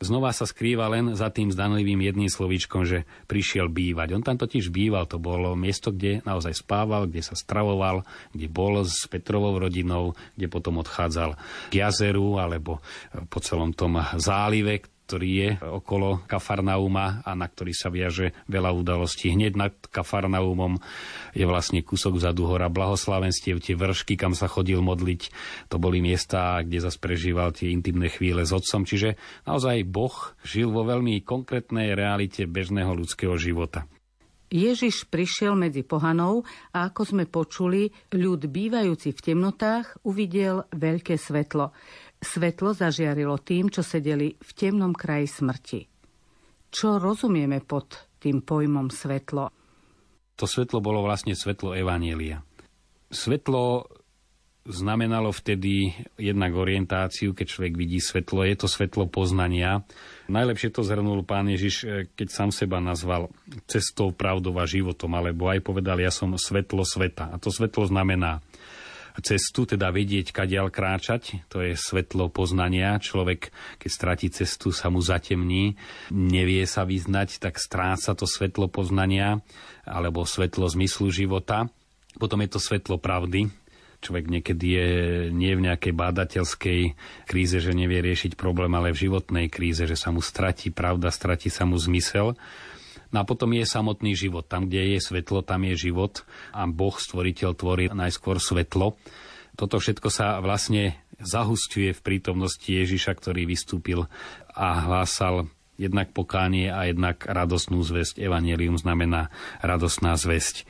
Znova 0.02 0.34
sa 0.34 0.50
skrýva 0.50 0.90
len 0.90 1.14
za 1.14 1.30
tým 1.30 1.54
zdanlivým 1.54 2.02
jedným 2.02 2.26
slovíčkom, 2.26 2.82
že 2.82 3.06
prišiel 3.30 3.70
bývať. 3.70 4.18
On 4.18 4.22
tam 4.26 4.34
totiž 4.34 4.74
býval, 4.74 5.06
to 5.06 5.22
bolo 5.22 5.54
miesto, 5.54 5.94
kde 5.94 6.26
naozaj 6.26 6.58
spával, 6.58 7.06
kde 7.06 7.22
sa 7.22 7.38
stravoval, 7.38 8.02
kde 8.34 8.50
bol 8.50 8.82
s 8.82 9.06
Petrovou 9.06 9.54
rodinou, 9.62 10.18
kde 10.34 10.50
potom 10.50 10.82
odchádzal 10.82 11.38
k 11.70 11.74
jazeru 11.78 12.42
alebo 12.42 12.82
po 13.30 13.38
celom 13.38 13.70
tom 13.70 14.02
zálive, 14.18 14.82
ktorý 15.12 15.28
je 15.28 15.50
okolo 15.60 16.24
Kafarnauma 16.24 17.20
a 17.20 17.36
na 17.36 17.44
ktorý 17.44 17.76
sa 17.76 17.92
viaže 17.92 18.32
veľa 18.48 18.72
udalostí. 18.72 19.28
Hneď 19.28 19.52
nad 19.60 19.76
Kafarnaumom 19.76 20.80
je 21.36 21.44
vlastne 21.44 21.84
kúsok 21.84 22.16
vzadu 22.16 22.48
hora 22.48 22.72
blahoslavenstiev, 22.72 23.60
tie 23.60 23.76
vršky, 23.76 24.16
kam 24.16 24.32
sa 24.32 24.48
chodil 24.48 24.80
modliť. 24.80 25.28
To 25.68 25.76
boli 25.76 26.00
miesta, 26.00 26.64
kde 26.64 26.80
zase 26.80 26.96
prežíval 26.96 27.52
tie 27.52 27.68
intimné 27.68 28.08
chvíle 28.08 28.40
s 28.48 28.56
otcom. 28.56 28.88
Čiže 28.88 29.20
naozaj 29.44 29.84
Boh 29.84 30.32
žil 30.48 30.72
vo 30.72 30.88
veľmi 30.88 31.20
konkrétnej 31.28 31.92
realite 31.92 32.48
bežného 32.48 32.96
ľudského 32.96 33.36
života. 33.36 33.84
Ježiš 34.52 35.08
prišiel 35.08 35.56
medzi 35.56 35.80
pohanov 35.80 36.44
a 36.76 36.92
ako 36.92 37.02
sme 37.08 37.24
počuli, 37.24 37.88
ľud 38.12 38.48
bývajúci 38.52 39.16
v 39.16 39.20
temnotách 39.32 39.96
uvidel 40.04 40.68
veľké 40.76 41.16
svetlo. 41.16 41.72
Svetlo 42.22 42.70
zažiarilo 42.70 43.34
tým, 43.42 43.66
čo 43.66 43.82
sedeli 43.82 44.38
v 44.38 44.50
temnom 44.54 44.94
kraji 44.94 45.26
smrti. 45.26 45.80
Čo 46.70 47.02
rozumieme 47.02 47.58
pod 47.58 48.08
tým 48.22 48.46
pojmom 48.46 48.88
svetlo? 48.88 49.50
To 50.38 50.46
svetlo 50.46 50.78
bolo 50.78 51.02
vlastne 51.02 51.34
svetlo 51.34 51.74
Evanielia. 51.74 52.40
Svetlo 53.10 53.90
znamenalo 54.62 55.34
vtedy 55.34 55.90
jednak 56.14 56.54
orientáciu, 56.54 57.34
keď 57.34 57.46
človek 57.50 57.74
vidí 57.74 57.98
svetlo, 57.98 58.46
je 58.46 58.54
to 58.54 58.70
svetlo 58.70 59.10
poznania. 59.10 59.82
Najlepšie 60.30 60.70
to 60.70 60.86
zhrnul 60.86 61.26
pán 61.26 61.50
Ježiš, 61.50 62.06
keď 62.14 62.28
sám 62.30 62.50
seba 62.54 62.78
nazval 62.78 63.34
cestou, 63.66 64.14
pravdou 64.14 64.54
a 64.62 64.64
životom, 64.64 65.10
alebo 65.18 65.50
aj 65.50 65.66
povedal, 65.66 65.98
ja 65.98 66.14
som 66.14 66.38
svetlo 66.38 66.86
sveta. 66.86 67.34
A 67.34 67.36
to 67.42 67.50
svetlo 67.50 67.90
znamená 67.90 68.38
cestu, 69.20 69.68
teda 69.68 69.92
vedieť, 69.92 70.32
kadiaľ 70.32 70.72
kráčať. 70.72 71.44
To 71.52 71.60
je 71.60 71.76
svetlo 71.76 72.32
poznania. 72.32 72.96
Človek, 72.96 73.52
keď 73.76 73.90
stratí 73.92 74.28
cestu, 74.32 74.72
sa 74.72 74.88
mu 74.88 75.04
zatemní, 75.04 75.76
nevie 76.08 76.64
sa 76.64 76.88
vyznať, 76.88 77.42
tak 77.42 77.60
stráca 77.60 78.16
to 78.16 78.24
svetlo 78.24 78.72
poznania 78.72 79.44
alebo 79.84 80.24
svetlo 80.24 80.64
zmyslu 80.64 81.12
života. 81.12 81.68
Potom 82.16 82.40
je 82.40 82.48
to 82.48 82.60
svetlo 82.60 82.96
pravdy, 82.96 83.52
človek 84.02 84.26
niekedy 84.28 84.66
je 84.66 84.88
nie 85.30 85.54
v 85.54 85.64
nejakej 85.70 85.94
bádateľskej 85.94 86.80
kríze, 87.24 87.56
že 87.62 87.72
nevie 87.72 88.02
riešiť 88.02 88.34
problém, 88.34 88.74
ale 88.74 88.90
v 88.90 89.08
životnej 89.08 89.46
kríze, 89.46 89.86
že 89.86 89.94
sa 89.94 90.10
mu 90.10 90.18
stratí 90.18 90.74
pravda, 90.74 91.14
stratí 91.14 91.48
sa 91.48 91.62
mu 91.62 91.78
zmysel. 91.78 92.34
No 93.12 93.22
a 93.22 93.28
potom 93.28 93.52
je 93.52 93.68
samotný 93.68 94.16
život. 94.16 94.48
Tam, 94.48 94.66
kde 94.66 94.96
je 94.96 95.00
svetlo, 95.04 95.44
tam 95.44 95.68
je 95.68 95.76
život 95.76 96.24
a 96.56 96.64
Boh, 96.64 96.96
stvoriteľ, 96.96 97.50
tvorí 97.52 97.84
najskôr 97.92 98.40
svetlo. 98.40 98.96
Toto 99.52 99.76
všetko 99.76 100.08
sa 100.08 100.40
vlastne 100.40 100.96
zahustuje 101.20 101.92
v 101.92 102.00
prítomnosti 102.00 102.64
Ježiša, 102.64 103.12
ktorý 103.12 103.44
vystúpil 103.44 104.08
a 104.48 104.80
hlásal 104.88 105.52
jednak 105.76 106.16
pokánie 106.16 106.72
a 106.72 106.88
jednak 106.88 107.20
radosnú 107.28 107.84
zväzť. 107.84 108.16
Evangelium 108.16 108.80
znamená 108.80 109.28
radosná 109.60 110.16
zväzť. 110.16 110.64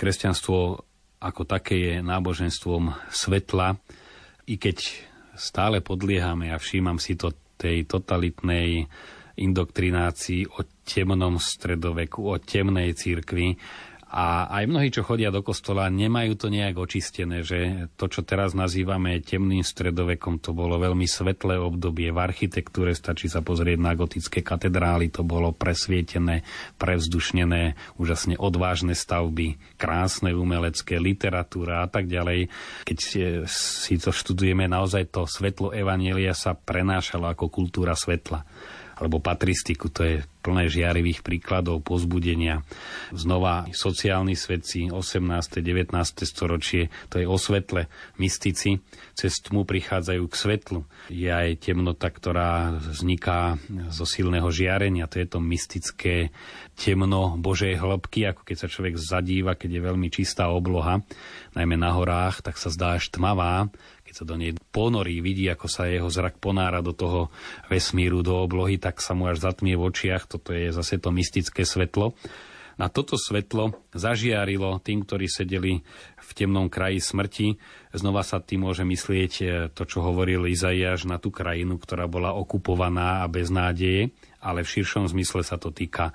Kresťanstvo 0.00 0.88
ako 1.20 1.42
také 1.44 1.76
je 1.76 1.94
náboženstvom 2.00 2.96
svetla, 3.12 3.76
i 4.48 4.56
keď 4.56 5.04
stále 5.36 5.84
podliehame 5.84 6.48
a 6.48 6.56
všímam 6.56 6.96
si 6.96 7.12
to 7.12 7.36
tej 7.60 7.84
totalitnej 7.84 8.88
indoktrinácii 9.40 10.52
o 10.56 10.62
temnom 10.84 11.40
stredoveku, 11.40 12.28
o 12.28 12.36
temnej 12.36 12.92
církvi 12.92 13.56
A 14.10 14.50
aj 14.50 14.66
mnohí, 14.66 14.90
čo 14.90 15.06
chodia 15.06 15.30
do 15.30 15.38
kostola, 15.38 15.86
nemajú 15.86 16.34
to 16.34 16.50
nejak 16.50 16.74
očistené, 16.74 17.46
že 17.46 17.86
to, 17.94 18.10
čo 18.10 18.26
teraz 18.26 18.58
nazývame 18.58 19.22
temným 19.22 19.62
stredovekom, 19.62 20.42
to 20.42 20.50
bolo 20.50 20.82
veľmi 20.82 21.06
svetlé 21.06 21.54
obdobie. 21.62 22.10
V 22.10 22.18
architektúre 22.18 22.90
stačí 22.90 23.30
sa 23.30 23.38
pozrieť 23.38 23.78
na 23.78 23.94
gotické 23.94 24.42
katedrály, 24.42 25.14
to 25.14 25.22
bolo 25.22 25.54
presvietené, 25.54 26.42
prevzdušnené, 26.74 27.78
úžasne 28.02 28.34
odvážne 28.34 28.98
stavby, 28.98 29.78
krásne 29.78 30.34
umelecké, 30.34 30.98
literatúra 30.98 31.86
a 31.86 31.88
tak 31.88 32.10
ďalej. 32.10 32.50
Keď 32.82 32.98
si 33.46 33.94
to 33.94 34.10
študujeme, 34.10 34.66
naozaj 34.66 35.06
to 35.14 35.22
svetlo 35.30 35.70
Evanielia 35.70 36.34
sa 36.34 36.58
prenášalo 36.58 37.30
ako 37.30 37.46
kultúra 37.46 37.94
svetla 37.94 38.42
alebo 39.00 39.16
patristiku, 39.18 39.88
to 39.88 40.04
je 40.04 40.16
plné 40.40 40.68
žiarivých 40.68 41.24
príkladov 41.24 41.80
pozbudenia. 41.84 42.64
Znova 43.12 43.68
sociálni 43.72 44.36
svedci 44.36 44.88
18. 44.92 45.60
19. 45.60 45.92
storočie, 46.24 46.92
to 47.08 47.20
je 47.20 47.26
o 47.28 47.36
svetle. 47.36 47.88
Mystici 48.20 48.80
cez 49.16 49.40
tmu 49.40 49.64
prichádzajú 49.64 50.24
k 50.28 50.34
svetlu. 50.36 50.80
Je 51.12 51.28
aj 51.28 51.64
temnota, 51.64 52.08
ktorá 52.08 52.76
vzniká 52.76 53.60
zo 53.92 54.04
silného 54.08 54.48
žiarenia, 54.48 55.08
to 55.08 55.20
je 55.20 55.28
to 55.28 55.40
mystické 55.40 56.32
temno 56.76 57.36
Božej 57.36 57.76
hĺbky, 57.76 58.24
ako 58.28 58.48
keď 58.48 58.56
sa 58.56 58.68
človek 58.72 58.96
zadíva, 58.96 59.52
keď 59.56 59.76
je 59.76 59.86
veľmi 59.92 60.08
čistá 60.08 60.48
obloha, 60.48 61.04
najmä 61.52 61.76
na 61.76 61.92
horách, 61.92 62.40
tak 62.40 62.56
sa 62.56 62.72
zdá 62.72 62.96
až 62.96 63.12
tmavá, 63.12 63.68
keď 64.10 64.14
sa 64.18 64.26
do 64.26 64.34
nej 64.34 64.58
ponorí, 64.74 65.22
vidí, 65.22 65.46
ako 65.46 65.70
sa 65.70 65.86
jeho 65.86 66.10
zrak 66.10 66.42
ponára 66.42 66.82
do 66.82 66.90
toho 66.90 67.30
vesmíru, 67.70 68.26
do 68.26 68.42
oblohy, 68.42 68.74
tak 68.74 68.98
sa 68.98 69.14
mu 69.14 69.30
až 69.30 69.38
zatmie 69.38 69.78
v 69.78 69.86
očiach. 69.86 70.26
Toto 70.26 70.50
je 70.50 70.74
zase 70.74 70.98
to 70.98 71.14
mystické 71.14 71.62
svetlo. 71.62 72.18
Na 72.74 72.90
toto 72.90 73.14
svetlo 73.14 73.86
zažiarilo 73.94 74.82
tým, 74.82 75.06
ktorí 75.06 75.30
sedeli 75.30 75.86
v 76.18 76.30
temnom 76.34 76.66
kraji 76.66 76.98
smrti. 76.98 77.54
Znova 77.94 78.26
sa 78.26 78.42
tým 78.42 78.66
môže 78.66 78.82
myslieť 78.82 79.32
e, 79.38 79.44
to, 79.70 79.86
čo 79.86 80.02
hovoril 80.02 80.50
Izaiáš 80.50 81.06
na 81.06 81.22
tú 81.22 81.30
krajinu, 81.30 81.78
ktorá 81.78 82.10
bola 82.10 82.34
okupovaná 82.34 83.22
a 83.22 83.30
bez 83.30 83.46
nádeje, 83.46 84.10
ale 84.42 84.66
v 84.66 84.72
širšom 84.74 85.06
zmysle 85.06 85.46
sa 85.46 85.54
to 85.54 85.70
týka 85.70 86.10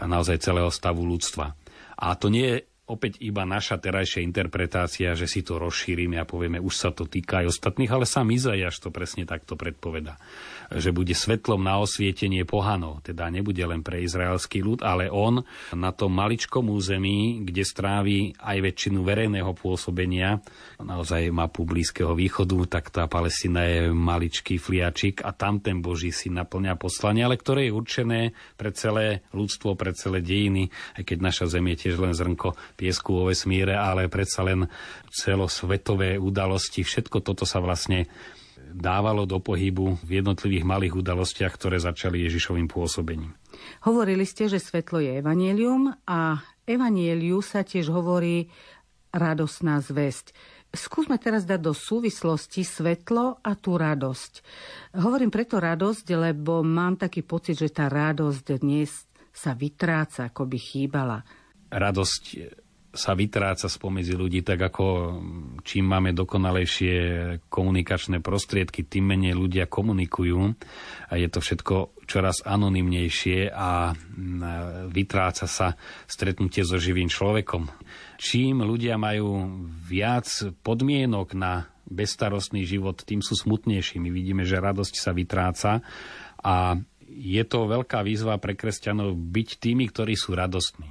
naozaj 0.00 0.40
celého 0.40 0.72
stavu 0.72 1.04
ľudstva. 1.04 1.52
A 2.00 2.16
to 2.16 2.32
nie 2.32 2.46
je 2.48 2.58
opäť 2.84 3.20
iba 3.24 3.48
naša 3.48 3.80
terajšia 3.80 4.20
interpretácia, 4.20 5.16
že 5.16 5.24
si 5.24 5.40
to 5.40 5.56
rozšírime 5.56 6.20
a 6.20 6.28
povieme, 6.28 6.60
už 6.60 6.74
sa 6.74 6.90
to 6.92 7.08
týka 7.08 7.44
aj 7.44 7.56
ostatných, 7.56 7.92
ale 7.92 8.04
sám 8.04 8.28
Izajaš 8.32 8.80
to 8.84 8.92
presne 8.92 9.24
takto 9.24 9.56
predpoveda 9.56 10.20
že 10.72 10.94
bude 10.94 11.12
svetlom 11.12 11.60
na 11.60 11.80
osvietenie 11.82 12.46
pohanov. 12.48 13.04
Teda 13.04 13.28
nebude 13.28 13.60
len 13.60 13.84
pre 13.84 14.00
izraelský 14.04 14.64
ľud, 14.64 14.80
ale 14.80 15.12
on 15.12 15.44
na 15.74 15.90
tom 15.92 16.14
maličkom 16.14 16.70
území, 16.70 17.44
kde 17.44 17.62
strávi 17.66 18.18
aj 18.38 18.58
väčšinu 18.62 19.04
verejného 19.04 19.52
pôsobenia, 19.52 20.40
naozaj 20.80 21.28
mapu 21.34 21.66
Blízkeho 21.66 22.14
východu, 22.16 22.58
tak 22.68 22.88
tá 22.94 23.04
Palestina 23.10 23.66
je 23.66 23.90
maličký 23.90 24.56
fliačik 24.56 25.24
a 25.24 25.34
tam 25.34 25.60
ten 25.60 25.80
Boží 25.84 26.14
si 26.14 26.30
naplňa 26.30 26.78
poslanie, 26.78 27.26
ale 27.26 27.40
ktoré 27.40 27.68
je 27.68 27.76
určené 27.76 28.20
pre 28.54 28.70
celé 28.72 29.26
ľudstvo, 29.34 29.76
pre 29.76 29.92
celé 29.96 30.20
dejiny, 30.20 30.70
aj 31.00 31.02
keď 31.04 31.18
naša 31.20 31.46
zem 31.50 31.66
je 31.74 31.76
tiež 31.88 31.96
len 32.00 32.14
zrnko 32.14 32.56
piesku 32.74 33.14
vo 33.14 33.30
vesmíre, 33.30 33.74
ale 33.78 34.10
predsa 34.10 34.42
len 34.42 34.66
celosvetové 35.10 36.18
udalosti, 36.18 36.82
všetko 36.82 37.22
toto 37.22 37.46
sa 37.46 37.62
vlastne 37.62 38.10
dávalo 38.74 39.22
do 39.22 39.38
pohybu 39.38 40.02
v 40.02 40.10
jednotlivých 40.18 40.66
malých 40.66 40.94
udalostiach, 40.98 41.54
ktoré 41.54 41.78
začali 41.78 42.26
Ježišovým 42.26 42.66
pôsobením. 42.66 43.30
Hovorili 43.86 44.26
ste, 44.26 44.50
že 44.50 44.58
svetlo 44.58 44.98
je 44.98 45.22
evanielium 45.22 45.94
a 46.10 46.42
evanieliu 46.66 47.38
sa 47.38 47.62
tiež 47.62 47.94
hovorí 47.94 48.50
radosná 49.14 49.78
zväzť. 49.78 50.34
Skúsme 50.74 51.22
teraz 51.22 51.46
dať 51.46 51.60
do 51.62 51.70
súvislosti 51.70 52.66
svetlo 52.66 53.38
a 53.38 53.54
tú 53.54 53.78
radosť. 53.78 54.32
Hovorím 54.98 55.30
preto 55.30 55.62
radosť, 55.62 56.06
lebo 56.18 56.66
mám 56.66 56.98
taký 56.98 57.22
pocit, 57.22 57.54
že 57.54 57.70
tá 57.70 57.86
radosť 57.86 58.58
dnes 58.58 58.90
sa 59.30 59.54
vytráca, 59.54 60.34
ako 60.34 60.50
by 60.50 60.58
chýbala. 60.58 61.22
Radosť 61.70 62.22
sa 62.94 63.12
vytráca 63.18 63.66
spomedzi 63.66 64.14
ľudí, 64.14 64.46
tak 64.46 64.70
ako 64.70 64.84
čím 65.66 65.90
máme 65.90 66.14
dokonalejšie 66.14 66.96
komunikačné 67.50 68.22
prostriedky, 68.22 68.86
tým 68.86 69.10
menej 69.10 69.34
ľudia 69.34 69.66
komunikujú 69.66 70.40
a 71.10 71.14
je 71.18 71.28
to 71.28 71.42
všetko 71.42 71.74
čoraz 72.06 72.46
anonymnejšie 72.46 73.50
a 73.50 73.92
vytráca 74.88 75.50
sa 75.50 75.74
stretnutie 76.06 76.62
so 76.62 76.78
živým 76.78 77.10
človekom. 77.10 77.66
Čím 78.16 78.62
ľudia 78.62 78.94
majú 78.94 79.58
viac 79.84 80.30
podmienok 80.62 81.34
na 81.34 81.66
bezstarostný 81.84 82.64
život, 82.64 83.02
tým 83.04 83.20
sú 83.20 83.36
smutnejší. 83.36 84.00
My 84.00 84.08
vidíme, 84.08 84.46
že 84.46 84.62
radosť 84.62 84.94
sa 84.96 85.12
vytráca 85.12 85.84
a 86.40 86.78
je 87.14 87.42
to 87.46 87.70
veľká 87.70 88.02
výzva 88.02 88.40
pre 88.42 88.58
kresťanov 88.58 89.14
byť 89.14 89.48
tými, 89.60 89.86
ktorí 89.90 90.18
sú 90.18 90.34
radostní. 90.34 90.88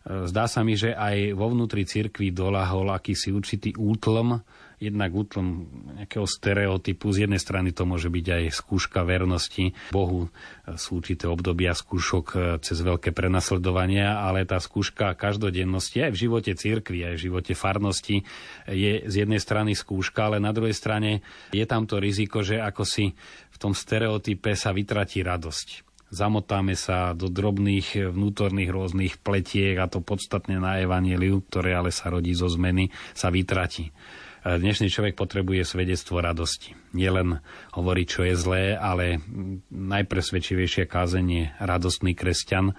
Zdá 0.00 0.48
sa 0.48 0.64
mi, 0.64 0.80
že 0.80 0.96
aj 0.96 1.36
vo 1.36 1.52
vnútri 1.52 1.84
cirkvi 1.84 2.32
dolahol 2.32 2.88
akýsi 2.88 3.36
určitý 3.36 3.76
útlm, 3.76 4.40
jednak 4.80 5.12
útlm 5.12 5.68
nejakého 6.00 6.24
stereotypu. 6.24 7.12
Z 7.12 7.28
jednej 7.28 7.36
strany 7.36 7.76
to 7.76 7.84
môže 7.84 8.08
byť 8.08 8.26
aj 8.32 8.44
skúška 8.48 9.04
vernosti 9.04 9.76
Bohu. 9.92 10.32
Sú 10.80 11.04
určité 11.04 11.28
obdobia 11.28 11.76
skúšok 11.76 12.26
e, 12.32 12.36
cez 12.64 12.80
veľké 12.80 13.12
prenasledovania, 13.12 14.24
ale 14.24 14.48
tá 14.48 14.56
skúška 14.56 15.12
každodennosti 15.20 16.00
aj 16.00 16.16
v 16.16 16.20
živote 16.24 16.56
cirkvi, 16.56 17.04
aj 17.04 17.14
v 17.20 17.24
živote 17.28 17.52
farnosti 17.52 18.24
je 18.64 19.04
z 19.04 19.14
jednej 19.14 19.36
strany 19.36 19.76
skúška, 19.76 20.32
ale 20.32 20.40
na 20.40 20.56
druhej 20.56 20.72
strane 20.72 21.20
je 21.52 21.68
tam 21.68 21.84
to 21.84 22.00
riziko, 22.00 22.40
že 22.40 22.56
ako 22.56 22.88
si 22.88 23.12
v 23.52 23.56
tom 23.60 23.76
stereotype 23.76 24.56
sa 24.56 24.72
vytratí 24.72 25.20
radosť 25.20 25.89
zamotáme 26.10 26.74
sa 26.74 27.14
do 27.14 27.30
drobných 27.30 28.10
vnútorných 28.10 28.70
rôznych 28.70 29.14
pletiek 29.22 29.78
a 29.78 29.86
to 29.86 30.02
podstatne 30.02 30.58
na 30.58 30.82
evaneliu, 30.82 31.42
ktoré 31.46 31.78
ale 31.78 31.94
sa 31.94 32.10
rodí 32.10 32.34
zo 32.34 32.50
zmeny, 32.50 32.90
sa 33.14 33.30
vytratí. 33.30 33.94
Dnešný 34.40 34.88
človek 34.88 35.20
potrebuje 35.20 35.68
svedectvo 35.68 36.24
radosti. 36.24 36.72
Nielen 36.96 37.44
hovoriť, 37.76 38.06
čo 38.08 38.24
je 38.24 38.34
zlé, 38.40 38.64
ale 38.72 39.20
najpresvedčivejšie 39.68 40.88
kázenie 40.88 41.52
radostný 41.60 42.16
kresťan. 42.16 42.72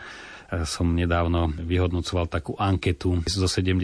Som 0.65 0.97
nedávno 0.97 1.53
vyhodnocoval 1.53 2.33
takú 2.33 2.57
anketu 2.57 3.21
zo 3.29 3.45
70. 3.45 3.77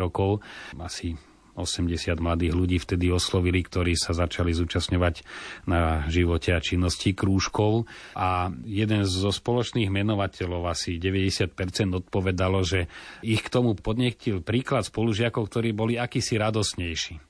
rokov. 0.00 0.40
Asi 0.80 1.20
80 1.58 2.16
mladých 2.22 2.52
ľudí 2.54 2.78
vtedy 2.80 3.10
oslovili, 3.12 3.60
ktorí 3.60 3.98
sa 3.98 4.14
začali 4.14 4.54
zúčastňovať 4.54 5.26
na 5.66 6.06
živote 6.08 6.54
a 6.54 6.62
činnosti 6.62 7.12
krúžkov 7.12 7.90
a 8.14 8.48
jeden 8.64 9.04
zo 9.04 9.34
spoločných 9.34 9.90
menovateľov, 9.92 10.70
asi 10.70 10.96
90% 10.96 11.52
odpovedalo, 11.92 12.64
že 12.64 12.86
ich 13.20 13.44
k 13.44 13.52
tomu 13.52 13.74
podnechtil 13.76 14.40
príklad 14.40 14.86
spolužiakov, 14.86 15.50
ktorí 15.50 15.76
boli 15.76 16.00
akýsi 16.00 16.38
radosnejší. 16.40 17.27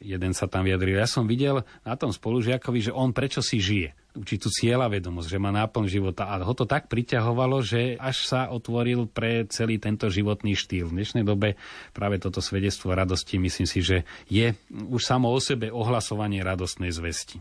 Jeden 0.00 0.32
sa 0.32 0.48
tam 0.48 0.64
vyjadril. 0.64 0.96
Ja 0.96 1.04
som 1.04 1.28
videl 1.28 1.60
na 1.84 1.94
tom 1.94 2.08
spolužiakovi, 2.08 2.88
že 2.88 2.92
on 2.96 3.12
prečo 3.12 3.44
si 3.44 3.60
žije 3.60 3.92
určitú 4.16 4.50
cieľa 4.50 4.90
vedomosť, 4.90 5.28
že 5.30 5.38
má 5.38 5.54
náplň 5.54 5.86
života 5.86 6.26
a 6.26 6.42
ho 6.42 6.54
to 6.56 6.66
tak 6.66 6.90
priťahovalo, 6.90 7.62
že 7.62 7.94
až 7.94 8.26
sa 8.26 8.50
otvoril 8.50 9.06
pre 9.06 9.46
celý 9.46 9.78
tento 9.78 10.10
životný 10.10 10.58
štýl. 10.58 10.90
V 10.90 10.96
dnešnej 10.98 11.22
dobe 11.22 11.54
práve 11.94 12.18
toto 12.18 12.42
svedectvo 12.42 12.90
radosti 12.90 13.38
myslím 13.38 13.68
si, 13.68 13.78
že 13.84 14.02
je 14.26 14.58
už 14.72 15.02
samo 15.04 15.30
o 15.30 15.38
sebe 15.38 15.70
ohlasovanie 15.70 16.42
radostnej 16.42 16.90
zvesti 16.90 17.38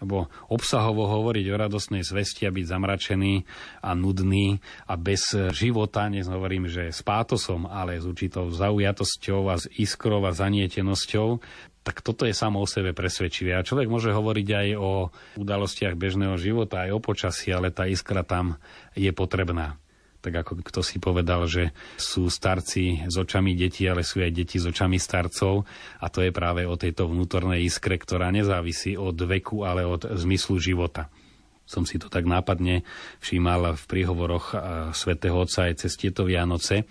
lebo 0.00 0.32
obsahovo 0.48 1.04
hovoriť 1.06 1.44
o 1.52 1.60
radostnej 1.60 2.02
zvesti 2.02 2.48
a 2.48 2.54
byť 2.54 2.64
zamračený 2.64 3.44
a 3.84 3.92
nudný 3.92 4.56
a 4.88 4.96
bez 4.96 5.36
života, 5.52 6.08
nehovorím, 6.08 6.72
že 6.72 6.88
s 6.88 7.04
pátosom, 7.04 7.68
ale 7.68 8.00
s 8.00 8.08
určitou 8.08 8.48
zaujatosťou 8.48 9.40
a 9.52 9.60
s 9.60 9.68
iskrou 9.76 10.24
a 10.24 10.32
zanietenosťou, 10.32 11.44
tak 11.80 12.04
toto 12.04 12.28
je 12.28 12.36
samo 12.36 12.60
o 12.60 12.68
sebe 12.68 12.92
presvedčivé. 12.92 13.56
A 13.56 13.64
človek 13.64 13.88
môže 13.88 14.12
hovoriť 14.12 14.48
aj 14.52 14.68
o 14.76 15.08
udalostiach 15.40 15.96
bežného 15.96 16.36
života, 16.36 16.84
aj 16.84 16.92
o 16.92 17.00
počasí, 17.00 17.50
ale 17.50 17.72
tá 17.72 17.88
iskra 17.88 18.20
tam 18.20 18.60
je 18.92 19.08
potrebná. 19.16 19.80
Tak 20.20 20.44
ako 20.44 20.60
kto 20.60 20.80
si 20.84 21.00
povedal, 21.00 21.48
že 21.48 21.72
sú 21.96 22.28
starci 22.28 23.08
s 23.08 23.16
očami 23.16 23.56
detí, 23.56 23.88
ale 23.88 24.04
sú 24.04 24.20
aj 24.20 24.36
deti 24.36 24.60
s 24.60 24.68
očami 24.68 25.00
starcov. 25.00 25.64
A 26.04 26.12
to 26.12 26.20
je 26.20 26.28
práve 26.28 26.68
o 26.68 26.76
tejto 26.76 27.08
vnútornej 27.08 27.64
iskre, 27.64 27.96
ktorá 27.96 28.28
nezávisí 28.28 29.00
od 29.00 29.16
veku, 29.16 29.64
ale 29.64 29.88
od 29.88 30.04
zmyslu 30.04 30.60
života 30.60 31.08
som 31.70 31.86
si 31.86 32.02
to 32.02 32.10
tak 32.10 32.26
nápadne 32.26 32.82
všímal 33.22 33.78
v 33.78 33.84
príhovoroch 33.86 34.58
svätého 34.90 35.38
Otca 35.38 35.70
aj 35.70 35.86
cez 35.86 35.94
tieto 35.94 36.26
Vianoce, 36.26 36.90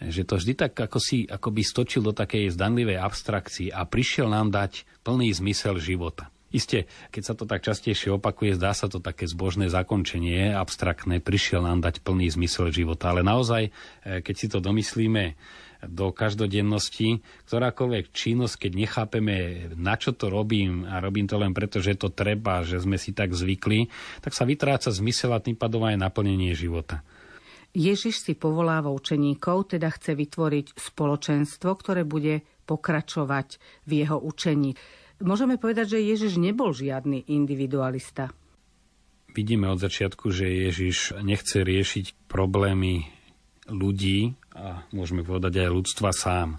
že 0.00 0.24
to 0.24 0.40
vždy 0.40 0.56
tak 0.56 0.72
ako 0.72 0.96
si 0.96 1.28
ako 1.28 1.52
by 1.52 1.62
stočil 1.62 2.00
do 2.00 2.16
takej 2.16 2.48
zdanlivej 2.56 2.96
abstrakcii 2.96 3.68
a 3.68 3.84
prišiel 3.84 4.32
nám 4.32 4.48
dať 4.48 4.88
plný 5.04 5.28
zmysel 5.36 5.76
života. 5.76 6.32
Isté, 6.50 6.90
keď 7.14 7.22
sa 7.22 7.34
to 7.38 7.46
tak 7.46 7.62
častejšie 7.62 8.10
opakuje, 8.10 8.58
zdá 8.58 8.74
sa 8.74 8.90
to 8.90 8.98
také 8.98 9.30
zbožné 9.30 9.70
zakončenie, 9.70 10.50
abstraktné, 10.50 11.22
prišiel 11.22 11.62
nám 11.62 11.78
dať 11.78 12.02
plný 12.02 12.26
zmysel 12.26 12.74
života. 12.74 13.14
Ale 13.14 13.22
naozaj, 13.22 13.70
e, 13.70 14.18
keď 14.18 14.34
si 14.34 14.46
to 14.50 14.58
domyslíme 14.58 15.38
do 15.86 16.10
každodennosti, 16.10 17.22
ktorákoľvek 17.46 18.10
činnosť, 18.10 18.66
keď 18.66 18.72
nechápeme, 18.76 19.36
na 19.78 19.94
čo 19.94 20.10
to 20.10 20.26
robím 20.26 20.84
a 20.84 20.98
robím 20.98 21.30
to 21.30 21.38
len 21.38 21.54
preto, 21.54 21.78
že 21.78 21.96
to 21.96 22.10
treba, 22.10 22.66
že 22.66 22.82
sme 22.82 22.98
si 22.98 23.14
tak 23.14 23.30
zvykli, 23.32 23.86
tak 24.20 24.34
sa 24.34 24.42
vytráca 24.42 24.90
zmysel 24.90 25.30
a 25.32 25.40
tým 25.40 25.54
pádom 25.54 25.86
aj 25.86 25.96
naplnenie 25.96 26.52
života. 26.52 27.00
Ježiš 27.70 28.26
si 28.26 28.32
povoláva 28.34 28.90
učeníkov, 28.90 29.78
teda 29.78 29.94
chce 29.94 30.18
vytvoriť 30.18 30.74
spoločenstvo, 30.74 31.70
ktoré 31.78 32.02
bude 32.02 32.42
pokračovať 32.66 33.62
v 33.86 33.90
jeho 34.02 34.18
učení. 34.18 34.74
Môžeme 35.22 35.60
povedať, 35.60 35.98
že 35.98 36.06
Ježiš 36.06 36.40
nebol 36.40 36.74
žiadny 36.74 37.30
individualista. 37.30 38.34
Vidíme 39.30 39.70
od 39.70 39.78
začiatku, 39.78 40.34
že 40.34 40.70
Ježiš 40.70 41.22
nechce 41.22 41.62
riešiť 41.62 42.26
problémy 42.26 43.06
ľudí 43.70 44.34
a 44.58 44.82
môžeme 44.90 45.22
povedať 45.22 45.62
aj 45.62 45.70
ľudstva 45.70 46.10
sám. 46.10 46.58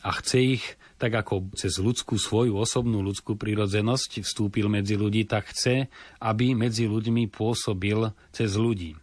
A 0.00 0.10
chce 0.16 0.56
ich, 0.58 0.64
tak 0.96 1.12
ako 1.12 1.52
cez 1.52 1.76
ľudskú 1.76 2.16
svoju 2.16 2.56
osobnú 2.56 3.04
ľudskú 3.04 3.36
prírodzenosť 3.36 4.24
vstúpil 4.24 4.72
medzi 4.72 4.96
ľudí, 4.96 5.28
tak 5.28 5.52
chce, 5.52 5.92
aby 6.24 6.56
medzi 6.56 6.88
ľuďmi 6.88 7.28
pôsobil 7.28 8.10
cez 8.32 8.56
ľudí. 8.56 8.96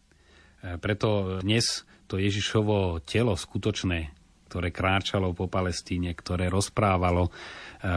E, 0.59 0.75
preto 0.77 1.39
dnes 1.39 1.87
to 2.09 2.19
Ježišovo 2.19 2.99
telo 3.07 3.37
skutočné, 3.37 4.11
ktoré 4.51 4.73
kráčalo 4.73 5.31
po 5.31 5.47
Palestíne, 5.47 6.11
ktoré 6.11 6.51
rozprávalo 6.51 7.29
e, 7.29 7.31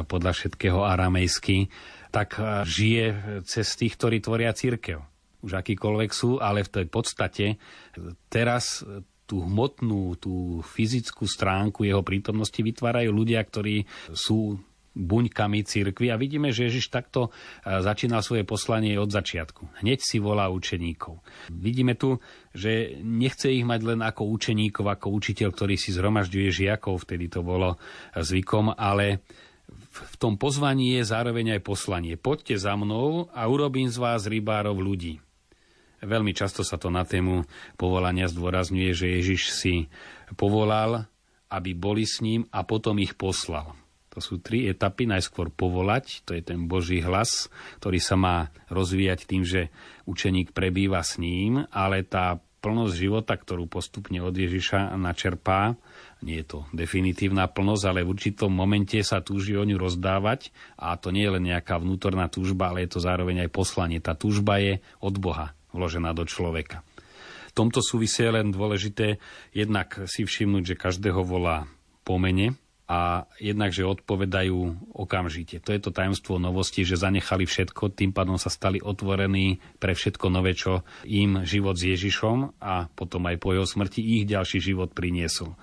podľa 0.07 0.33
všetkého 0.37 0.87
aramejsky, 0.87 1.66
tak 2.14 2.38
e, 2.38 2.62
žije 2.62 3.07
cez 3.48 3.66
tých, 3.75 3.98
ktorí 3.98 4.22
tvoria 4.22 4.55
církev. 4.55 5.03
Už 5.42 5.59
akýkoľvek 5.59 6.11
sú, 6.14 6.38
ale 6.38 6.62
v 6.62 6.70
tej 6.70 6.87
podstate 6.87 7.46
teraz 8.31 8.87
tú 9.27 9.42
hmotnú, 9.42 10.14
tú 10.22 10.62
fyzickú 10.62 11.27
stránku 11.27 11.83
jeho 11.83 12.05
prítomnosti 12.07 12.59
vytvárajú 12.59 13.11
ľudia, 13.11 13.42
ktorí 13.42 13.83
sú 14.14 14.62
buňkami 14.92 15.64
cirkvi 15.64 16.12
a 16.12 16.20
vidíme, 16.20 16.52
že 16.52 16.68
Ježiš 16.68 16.92
takto 16.92 17.28
e, 17.28 17.81
začínal 17.81 18.20
svoje 18.20 18.44
poslanie 18.44 18.96
od 19.00 19.09
začiatku. 19.09 19.81
Hneď 19.81 20.05
si 20.05 20.20
volá 20.20 20.52
učeníkov. 20.52 21.24
Vidíme 21.48 21.96
tu, 21.96 22.20
že 22.52 23.00
nechce 23.00 23.48
ich 23.48 23.64
mať 23.64 23.81
len 23.96 24.00
ako 24.05 24.28
učeníkov, 24.28 24.85
ako 24.85 25.16
učiteľ, 25.16 25.48
ktorý 25.52 25.74
si 25.81 25.96
zhromažďuje 25.96 26.48
žiakov, 26.52 27.09
vtedy 27.09 27.33
to 27.33 27.40
bolo 27.40 27.81
zvykom, 28.12 28.76
ale 28.76 29.24
v 29.92 30.14
tom 30.20 30.37
pozvaní 30.37 31.00
je 31.00 31.09
zároveň 31.09 31.57
aj 31.57 31.61
poslanie. 31.64 32.20
Poďte 32.20 32.61
za 32.61 32.76
mnou 32.76 33.33
a 33.33 33.48
urobím 33.48 33.88
z 33.88 33.96
vás 33.96 34.28
rybárov 34.28 34.76
ľudí. 34.76 35.20
Veľmi 36.02 36.35
často 36.35 36.66
sa 36.66 36.76
to 36.76 36.90
na 36.90 37.07
tému 37.07 37.46
povolania 37.78 38.26
zdôrazňuje, 38.26 38.90
že 38.90 39.07
Ježiš 39.22 39.42
si 39.55 39.74
povolal, 40.35 41.07
aby 41.52 41.78
boli 41.78 42.02
s 42.02 42.18
ním 42.18 42.48
a 42.50 42.66
potom 42.66 42.98
ich 42.98 43.14
poslal. 43.14 43.82
To 44.12 44.20
sú 44.20 44.44
tri 44.44 44.68
etapy. 44.68 45.09
Najskôr 45.09 45.48
povolať, 45.48 46.20
to 46.29 46.37
je 46.37 46.44
ten 46.44 46.68
Boží 46.68 47.01
hlas, 47.01 47.48
ktorý 47.81 47.98
sa 47.98 48.16
má 48.20 48.37
rozvíjať 48.68 49.25
tým, 49.25 49.42
že 49.42 49.72
učeník 50.05 50.53
prebýva 50.53 51.01
s 51.01 51.16
ním, 51.16 51.64
ale 51.72 52.05
tá 52.05 52.37
plnosť 52.62 52.94
života, 52.94 53.35
ktorú 53.35 53.66
postupne 53.66 54.22
od 54.22 54.31
Ježiša 54.31 54.94
načerpá, 54.94 55.75
nie 56.22 56.38
je 56.38 56.55
to 56.55 56.59
definitívna 56.70 57.51
plnosť, 57.51 57.85
ale 57.90 58.07
v 58.07 58.14
určitom 58.14 58.55
momente 58.55 58.94
sa 59.03 59.18
túži 59.18 59.59
o 59.59 59.66
ňu 59.66 59.75
rozdávať 59.75 60.55
a 60.79 60.94
to 60.94 61.11
nie 61.11 61.27
je 61.27 61.35
len 61.35 61.44
nejaká 61.51 61.83
vnútorná 61.83 62.31
túžba, 62.31 62.70
ale 62.70 62.87
je 62.87 62.94
to 62.94 63.01
zároveň 63.03 63.42
aj 63.42 63.51
poslanie. 63.51 63.98
Tá 63.98 64.14
túžba 64.14 64.62
je 64.62 64.79
od 65.03 65.18
Boha 65.18 65.59
vložená 65.75 66.14
do 66.14 66.22
človeka. 66.22 66.87
V 67.51 67.59
tomto 67.59 67.83
súvisie 67.83 68.31
len 68.31 68.55
dôležité 68.55 69.18
jednak 69.51 69.98
si 70.07 70.22
všimnúť, 70.22 70.72
že 70.72 70.81
každého 70.81 71.20
volá 71.27 71.66
po 72.07 72.16
mene, 72.16 72.55
a 72.92 73.24
jednak, 73.40 73.72
že 73.72 73.88
odpovedajú 73.88 74.92
okamžite. 74.92 75.64
To 75.64 75.72
je 75.72 75.81
to 75.81 75.96
tajomstvo 75.96 76.37
novosti, 76.37 76.85
že 76.85 77.00
zanechali 77.00 77.48
všetko, 77.48 77.96
tým 77.96 78.12
pádom 78.12 78.37
sa 78.37 78.52
stali 78.52 78.85
otvorení 78.85 79.64
pre 79.81 79.96
všetko 79.96 80.28
nové, 80.28 80.52
čo 80.52 80.85
im 81.09 81.48
život 81.48 81.81
s 81.81 81.88
Ježišom 81.88 82.61
a 82.61 82.92
potom 82.92 83.24
aj 83.33 83.40
po 83.40 83.57
jeho 83.57 83.64
smrti 83.64 84.05
ich 84.05 84.28
ďalší 84.28 84.61
život 84.61 84.92
priniesol. 84.92 85.57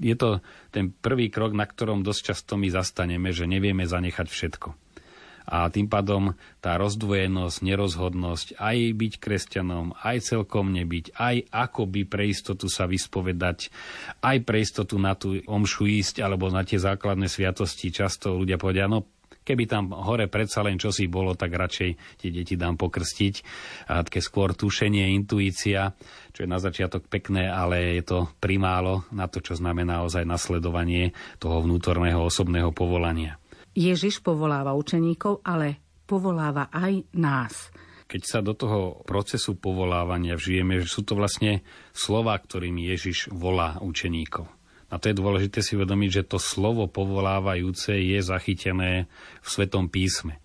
Je 0.00 0.16
to 0.16 0.40
ten 0.72 0.88
prvý 0.88 1.28
krok, 1.28 1.52
na 1.52 1.68
ktorom 1.68 2.00
dosť 2.00 2.32
často 2.32 2.56
my 2.56 2.72
zastaneme, 2.72 3.36
že 3.36 3.44
nevieme 3.44 3.84
zanechať 3.84 4.32
všetko 4.32 4.81
a 5.46 5.66
tým 5.68 5.90
pádom 5.90 6.38
tá 6.62 6.78
rozdvojenosť, 6.78 7.56
nerozhodnosť, 7.62 8.46
aj 8.58 8.76
byť 8.94 9.12
kresťanom, 9.18 9.98
aj 9.98 10.34
celkom 10.34 10.70
nebyť, 10.70 11.18
aj 11.18 11.36
akoby 11.50 12.06
pre 12.06 12.30
istotu 12.30 12.70
sa 12.70 12.86
vyspovedať, 12.86 13.70
aj 14.22 14.36
pre 14.46 14.62
istotu 14.62 14.96
na 15.02 15.18
tú 15.18 15.38
omšu 15.44 15.90
ísť, 15.90 16.22
alebo 16.22 16.50
na 16.50 16.62
tie 16.62 16.78
základné 16.78 17.26
sviatosti. 17.26 17.90
Často 17.90 18.38
ľudia 18.38 18.56
povedia, 18.58 18.86
no 18.86 19.04
keby 19.42 19.66
tam 19.66 19.90
hore 19.90 20.30
predsa 20.30 20.62
len 20.62 20.78
čosi 20.78 21.10
bolo, 21.10 21.34
tak 21.34 21.50
radšej 21.50 21.90
tie 22.22 22.30
deti 22.30 22.54
dám 22.54 22.78
pokrstiť. 22.78 23.34
A 23.90 24.06
také 24.06 24.22
skôr 24.22 24.54
tušenie, 24.54 25.12
intuícia, 25.12 25.92
čo 26.30 26.46
je 26.46 26.48
na 26.48 26.62
začiatok 26.62 27.10
pekné, 27.10 27.50
ale 27.50 27.98
je 27.98 28.04
to 28.06 28.18
primálo 28.38 29.04
na 29.10 29.26
to, 29.26 29.42
čo 29.42 29.58
znamená 29.58 30.06
ozaj 30.06 30.22
nasledovanie 30.22 31.10
toho 31.42 31.60
vnútorného 31.66 32.22
osobného 32.22 32.70
povolania. 32.70 33.41
Ježiš 33.72 34.20
povoláva 34.20 34.76
učeníkov, 34.76 35.40
ale 35.44 35.80
povoláva 36.04 36.68
aj 36.68 37.08
nás. 37.16 37.72
Keď 38.04 38.22
sa 38.28 38.44
do 38.44 38.52
toho 38.52 39.00
procesu 39.08 39.56
povolávania 39.56 40.36
vžijeme, 40.36 40.84
že 40.84 40.88
sú 40.92 41.00
to 41.00 41.16
vlastne 41.16 41.64
slova, 41.96 42.36
ktorými 42.36 42.92
Ježiš 42.92 43.32
volá 43.32 43.80
učeníkov. 43.80 44.44
A 44.92 45.00
to 45.00 45.08
je 45.08 45.16
dôležité 45.16 45.64
si 45.64 45.72
uvedomiť, 45.80 46.10
že 46.20 46.28
to 46.28 46.36
slovo 46.36 46.84
povolávajúce 46.84 47.96
je 47.96 48.20
zachytené 48.20 49.08
v 49.40 49.46
Svetom 49.48 49.88
písme. 49.88 50.36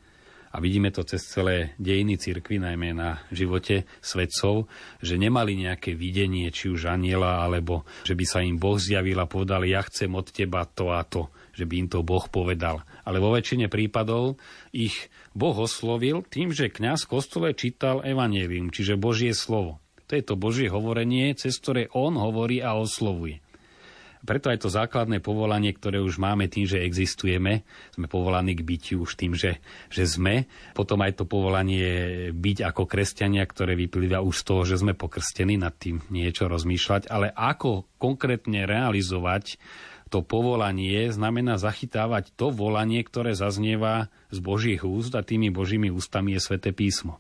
A 0.55 0.63
vidíme 0.63 0.87
to 0.95 1.03
cez 1.03 1.27
celé 1.27 1.75
dejiny 1.75 2.15
cirkvy, 2.15 2.63
najmä 2.63 2.95
na 2.95 3.19
živote 3.35 3.83
svetcov, 3.99 4.71
že 5.03 5.19
nemali 5.19 5.59
nejaké 5.59 5.91
videnie, 5.91 6.47
či 6.55 6.71
už 6.71 6.87
aniela, 6.87 7.43
alebo 7.43 7.83
že 8.07 8.15
by 8.15 8.23
sa 8.23 8.39
im 8.39 8.55
Boh 8.55 8.79
zjavil 8.79 9.19
a 9.19 9.27
povedal, 9.27 9.67
ja 9.67 9.83
chcem 9.83 10.07
od 10.15 10.31
teba 10.31 10.63
to 10.63 10.95
a 10.95 11.03
to, 11.03 11.27
že 11.51 11.67
by 11.67 11.83
im 11.83 11.87
to 11.91 11.99
Boh 11.99 12.23
povedal 12.31 12.87
ale 13.07 13.23
vo 13.23 13.31
väčšine 13.31 13.71
prípadov 13.71 14.35
ich 14.75 15.07
Boh 15.31 15.55
oslovil 15.55 16.27
tým, 16.27 16.51
že 16.51 16.67
kňaz 16.67 17.07
v 17.07 17.11
kostole 17.15 17.47
čítal 17.55 18.03
evanelium, 18.03 18.67
čiže 18.67 18.99
Božie 18.99 19.31
slovo. 19.31 19.79
To 20.11 20.19
je 20.19 20.23
to 20.23 20.35
Božie 20.35 20.67
hovorenie, 20.67 21.31
cez 21.39 21.55
ktoré 21.55 21.87
on 21.95 22.19
hovorí 22.19 22.59
a 22.59 22.75
oslovuje. 22.75 23.39
Preto 24.27 24.51
aj 24.51 24.65
to 24.65 24.69
základné 24.73 25.23
povolanie, 25.23 25.71
ktoré 25.71 26.03
už 26.03 26.19
máme 26.19 26.51
tým, 26.51 26.67
že 26.67 26.83
existujeme, 26.83 27.63
sme 27.95 28.07
povolaní 28.11 28.59
k 28.59 28.65
bytiu 28.65 29.07
už 29.07 29.15
tým, 29.15 29.37
že, 29.37 29.63
že 29.87 30.03
sme. 30.03 30.49
Potom 30.75 30.99
aj 30.99 31.21
to 31.21 31.23
povolanie 31.23 32.29
byť 32.35 32.57
ako 32.65 32.83
kresťania, 32.89 33.47
ktoré 33.47 33.79
vyplýva 33.79 34.19
už 34.19 34.35
z 34.41 34.43
toho, 34.43 34.61
že 34.67 34.81
sme 34.83 34.97
pokrstení 34.97 35.55
nad 35.55 35.71
tým 35.79 36.03
niečo 36.11 36.49
rozmýšľať, 36.49 37.07
ale 37.07 37.31
ako 37.31 37.87
konkrétne 38.01 38.67
realizovať 38.67 39.61
to 40.07 40.23
povolanie 40.23 41.11
znamená 41.11 41.59
zachytávať 41.59 42.33
to 42.33 42.49
volanie, 42.49 43.03
ktoré 43.03 43.35
zaznieva 43.35 44.07
z 44.31 44.39
Božích 44.39 44.81
úst 44.87 45.13
a 45.13 45.21
tými 45.21 45.51
Božími 45.51 45.91
ústami 45.91 46.35
je 46.35 46.41
Svete 46.41 46.71
písmo. 46.71 47.19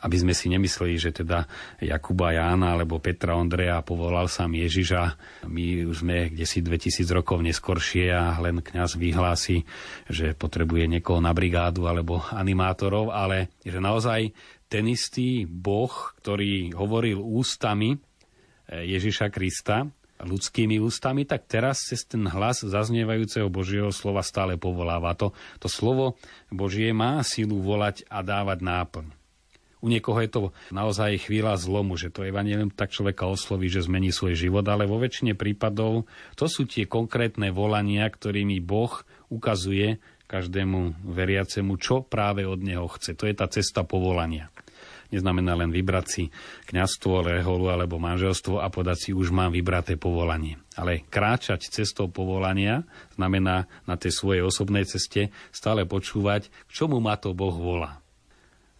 Aby 0.00 0.16
sme 0.16 0.32
si 0.32 0.48
nemysleli, 0.48 0.96
že 0.96 1.12
teda 1.12 1.44
Jakuba 1.76 2.32
Jána 2.32 2.72
alebo 2.72 3.04
Petra 3.04 3.36
Ondreja 3.36 3.84
povolal 3.84 4.32
sám 4.32 4.56
Ježiša. 4.56 5.02
My 5.44 5.84
už 5.84 6.00
sme 6.00 6.32
kde 6.32 6.48
si 6.48 6.64
2000 6.64 7.04
rokov 7.12 7.44
neskoršie 7.44 8.08
a 8.08 8.32
len 8.40 8.64
kňaz 8.64 8.96
vyhlási, 8.96 9.68
že 10.08 10.32
potrebuje 10.32 10.88
niekoho 10.88 11.20
na 11.20 11.36
brigádu 11.36 11.84
alebo 11.84 12.24
animátorov, 12.32 13.12
ale 13.12 13.52
že 13.60 13.76
naozaj 13.76 14.32
ten 14.72 14.88
istý 14.88 15.44
Boh, 15.44 15.92
ktorý 16.16 16.72
hovoril 16.72 17.20
ústami 17.20 17.92
Ježiša 18.70 19.28
Krista, 19.28 19.84
ľudskými 20.22 20.76
ústami, 20.80 21.24
tak 21.24 21.48
teraz 21.48 21.84
cez 21.88 22.04
ten 22.04 22.24
hlas 22.28 22.64
zaznievajúceho 22.64 23.48
Božieho 23.48 23.90
slova 23.92 24.20
stále 24.20 24.60
povoláva. 24.60 25.16
To, 25.16 25.32
to 25.58 25.68
slovo 25.68 26.20
Božie 26.52 26.92
má 26.92 27.20
silu 27.24 27.60
volať 27.60 28.04
a 28.08 28.20
dávať 28.20 28.60
náplň. 28.60 29.06
U 29.80 29.88
niekoho 29.88 30.20
je 30.20 30.28
to 30.28 30.42
naozaj 30.68 31.24
chvíľa 31.24 31.56
zlomu, 31.56 31.96
že 31.96 32.12
to 32.12 32.20
evanelium 32.28 32.68
tak 32.68 32.92
človeka 32.92 33.24
osloví, 33.24 33.72
že 33.72 33.88
zmení 33.88 34.12
svoj 34.12 34.36
život, 34.36 34.64
ale 34.68 34.84
vo 34.84 35.00
väčšine 35.00 35.32
prípadov 35.32 36.04
to 36.36 36.44
sú 36.44 36.68
tie 36.68 36.84
konkrétne 36.84 37.48
volania, 37.48 38.04
ktorými 38.04 38.60
Boh 38.60 38.92
ukazuje 39.32 39.96
každému 40.28 41.00
veriacemu, 41.00 41.72
čo 41.80 42.04
práve 42.04 42.44
od 42.46 42.60
neho 42.60 42.86
chce. 42.92 43.16
To 43.18 43.24
je 43.24 43.34
tá 43.34 43.48
cesta 43.48 43.82
povolania. 43.82 44.52
Neznamená 45.10 45.58
len 45.58 45.70
vybrať 45.70 46.06
si 46.06 46.24
kňazstvo, 46.70 47.26
reholu 47.26 47.70
alebo 47.70 47.98
manželstvo 47.98 48.62
a 48.62 48.70
podať 48.70 48.98
si 48.98 49.10
už 49.12 49.34
mám 49.34 49.52
vybraté 49.54 49.98
povolanie. 49.98 50.58
Ale 50.78 51.04
kráčať 51.06 51.68
cestou 51.68 52.08
povolania 52.08 52.86
znamená 53.14 53.68
na 53.84 53.94
tej 53.98 54.14
svojej 54.14 54.42
osobnej 54.46 54.86
ceste 54.86 55.34
stále 55.50 55.84
počúvať, 55.84 56.48
k 56.48 56.70
čomu 56.70 57.02
ma 57.02 57.18
to 57.18 57.36
Boh 57.36 57.54
volá. 57.54 58.00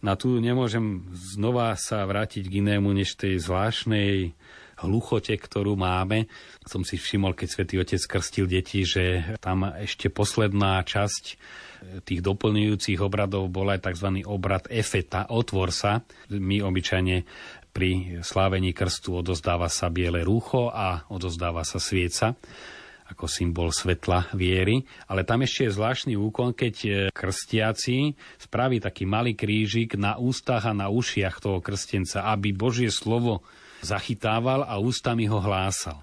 Na 0.01 0.17
tu 0.17 0.41
nemôžem 0.41 1.05
znova 1.13 1.77
sa 1.77 2.01
vrátiť 2.09 2.49
k 2.49 2.57
inému, 2.65 2.89
než 2.89 3.13
tej 3.13 3.37
zvláštnej 3.37 4.33
hluchote, 4.81 5.37
ktorú 5.37 5.77
máme. 5.77 6.25
Som 6.65 6.81
si 6.81 6.97
všimol, 6.97 7.37
keď 7.37 7.47
svätý 7.53 7.75
Otec 7.77 8.01
krstil 8.01 8.49
deti, 8.49 8.81
že 8.81 9.37
tam 9.37 9.69
ešte 9.77 10.09
posledná 10.09 10.81
časť 10.81 11.37
tých 12.05 12.21
doplňujúcich 12.21 12.99
obradov 13.01 13.49
bol 13.49 13.69
aj 13.73 13.91
tzv. 13.91 14.21
obrad 14.25 14.69
efeta, 14.69 15.27
otvor 15.29 15.73
sa. 15.73 16.05
My 16.29 16.61
obyčajne 16.61 17.25
pri 17.71 18.21
slávení 18.21 18.75
krstu 18.75 19.23
odozdáva 19.23 19.71
sa 19.71 19.87
biele 19.87 20.21
rúcho 20.21 20.69
a 20.69 21.07
odozdáva 21.07 21.63
sa 21.63 21.79
svieca 21.79 22.35
ako 23.11 23.27
symbol 23.27 23.75
svetla 23.75 24.31
viery. 24.31 24.87
Ale 25.11 25.27
tam 25.27 25.43
ešte 25.43 25.67
je 25.67 25.75
zvláštny 25.75 26.15
úkon, 26.15 26.55
keď 26.55 26.75
e, 26.79 26.89
krstiaci 27.11 28.15
spraví 28.39 28.79
taký 28.79 29.03
malý 29.03 29.35
krížik 29.35 29.99
na 29.99 30.15
ústach 30.15 30.63
a 30.63 30.71
na 30.71 30.87
ušiach 30.87 31.43
toho 31.43 31.59
krstenca, 31.59 32.23
aby 32.31 32.55
Božie 32.55 32.87
slovo 32.87 33.43
zachytával 33.83 34.63
a 34.63 34.79
ústami 34.79 35.27
ho 35.27 35.43
hlásal. 35.43 35.99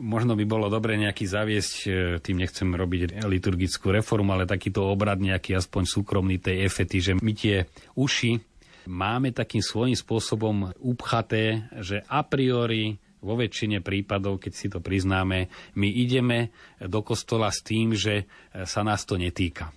Možno 0.00 0.32
by 0.32 0.44
bolo 0.48 0.72
dobre 0.72 0.96
nejaký 0.96 1.28
zaviesť, 1.28 1.74
e, 1.84 1.90
tým 2.24 2.40
nechcem 2.40 2.72
robiť 2.72 3.20
liturgickú 3.28 3.92
reformu, 3.92 4.32
ale 4.32 4.48
takýto 4.48 4.88
obrad 4.88 5.20
nejaký 5.20 5.60
aspoň 5.60 5.82
súkromný 5.84 6.40
tej 6.40 6.64
efety, 6.64 6.98
že 7.04 7.12
my 7.20 7.32
tie 7.36 7.68
uši 7.94 8.40
máme 8.88 9.36
takým 9.36 9.60
svojím 9.60 9.94
spôsobom 9.94 10.72
upchaté, 10.80 11.68
že 11.84 12.00
a 12.08 12.24
priori 12.24 12.96
vo 13.20 13.36
väčšine 13.36 13.84
prípadov, 13.84 14.40
keď 14.40 14.52
si 14.56 14.66
to 14.72 14.80
priznáme, 14.80 15.52
my 15.76 15.88
ideme 15.92 16.48
do 16.80 17.04
kostola 17.04 17.52
s 17.52 17.60
tým, 17.60 17.92
že 17.92 18.24
sa 18.64 18.80
nás 18.80 19.04
to 19.04 19.20
netýka. 19.20 19.76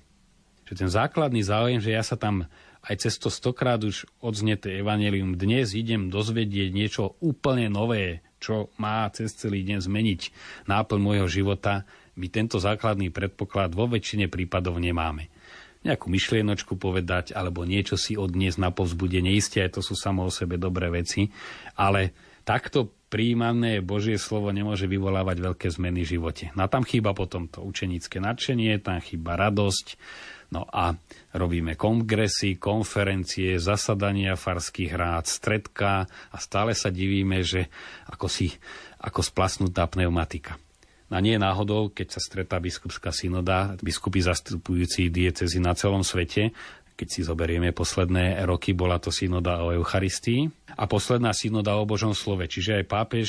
Že 0.63 0.87
ten 0.87 0.89
základný 0.89 1.43
záujem, 1.43 1.83
že 1.83 1.91
ja 1.91 2.03
sa 2.07 2.15
tam 2.15 2.47
aj 2.83 3.07
cez 3.07 3.15
to 3.19 3.31
stokrát 3.31 3.79
už 3.79 4.07
odznete 4.19 4.67
evanelium. 4.67 5.39
Dnes 5.39 5.71
idem 5.71 6.11
dozvedieť 6.11 6.69
niečo 6.71 7.15
úplne 7.23 7.71
nové, 7.71 8.23
čo 8.43 8.67
má 8.75 9.07
cez 9.15 9.31
celý 9.31 9.63
deň 9.63 9.79
zmeniť 9.79 10.21
náplň 10.67 10.99
môjho 10.99 11.27
života. 11.31 11.87
My 12.19 12.27
tento 12.27 12.59
základný 12.59 13.07
predpoklad 13.07 13.71
vo 13.71 13.87
väčšine 13.87 14.27
prípadov 14.27 14.75
nemáme. 14.83 15.31
Nejakú 15.87 16.11
myšlienočku 16.11 16.75
povedať, 16.75 17.31
alebo 17.31 17.63
niečo 17.63 17.95
si 17.95 18.19
odniesť 18.19 18.59
na 18.59 18.75
povzbudenie. 18.75 19.35
Isté, 19.35 19.63
aj 19.63 19.79
to 19.79 19.81
sú 19.83 19.95
samo 19.95 20.27
o 20.27 20.31
sebe 20.31 20.59
dobré 20.59 20.91
veci, 20.91 21.31
ale 21.79 22.11
takto 22.43 22.91
príjmané 23.13 23.79
Božie 23.79 24.17
slovo 24.17 24.49
nemôže 24.49 24.89
vyvolávať 24.89 25.37
veľké 25.37 25.67
zmeny 25.69 26.01
v 26.01 26.17
živote. 26.17 26.49
No 26.57 26.65
a 26.65 26.71
tam 26.71 26.81
chýba 26.81 27.13
potom 27.13 27.45
to 27.45 27.61
učenické 27.61 28.17
nadšenie, 28.17 28.81
tam 28.81 28.97
chýba 29.03 29.37
radosť, 29.37 29.99
No 30.53 30.69
a 30.69 30.93
robíme 31.33 31.73
kongresy, 31.73 32.61
konferencie, 32.61 33.57
zasadania 33.57 34.37
farských 34.37 34.93
rád, 34.93 35.25
stredka 35.25 36.05
a 36.05 36.37
stále 36.37 36.77
sa 36.77 36.93
divíme, 36.93 37.41
že 37.41 37.73
ako 38.05 38.29
si 38.29 38.53
ako 39.01 39.25
splasnutá 39.25 39.89
pneumatika. 39.89 40.61
A 41.13 41.21
nie 41.21 41.37
náhodou, 41.37 41.93
keď 41.93 42.17
sa 42.17 42.21
stretá 42.21 42.57
biskupská 42.57 43.09
synoda, 43.13 43.77
biskupy 43.81 44.21
zastupujúci 44.21 45.13
diecezy 45.13 45.61
na 45.61 45.77
celom 45.77 46.01
svete, 46.01 46.53
keď 46.93 47.07
si 47.09 47.21
zoberieme 47.25 47.73
posledné 47.73 48.45
roky, 48.45 48.77
bola 48.77 49.01
to 49.01 49.09
synoda 49.09 49.65
o 49.65 49.73
Eucharistii 49.73 50.62
a 50.71 50.83
posledná 50.87 51.35
synoda 51.35 51.75
o 51.75 51.83
Božom 51.83 52.15
slove. 52.15 52.47
Čiže 52.47 52.81
aj 52.81 52.85
pápež 52.87 53.27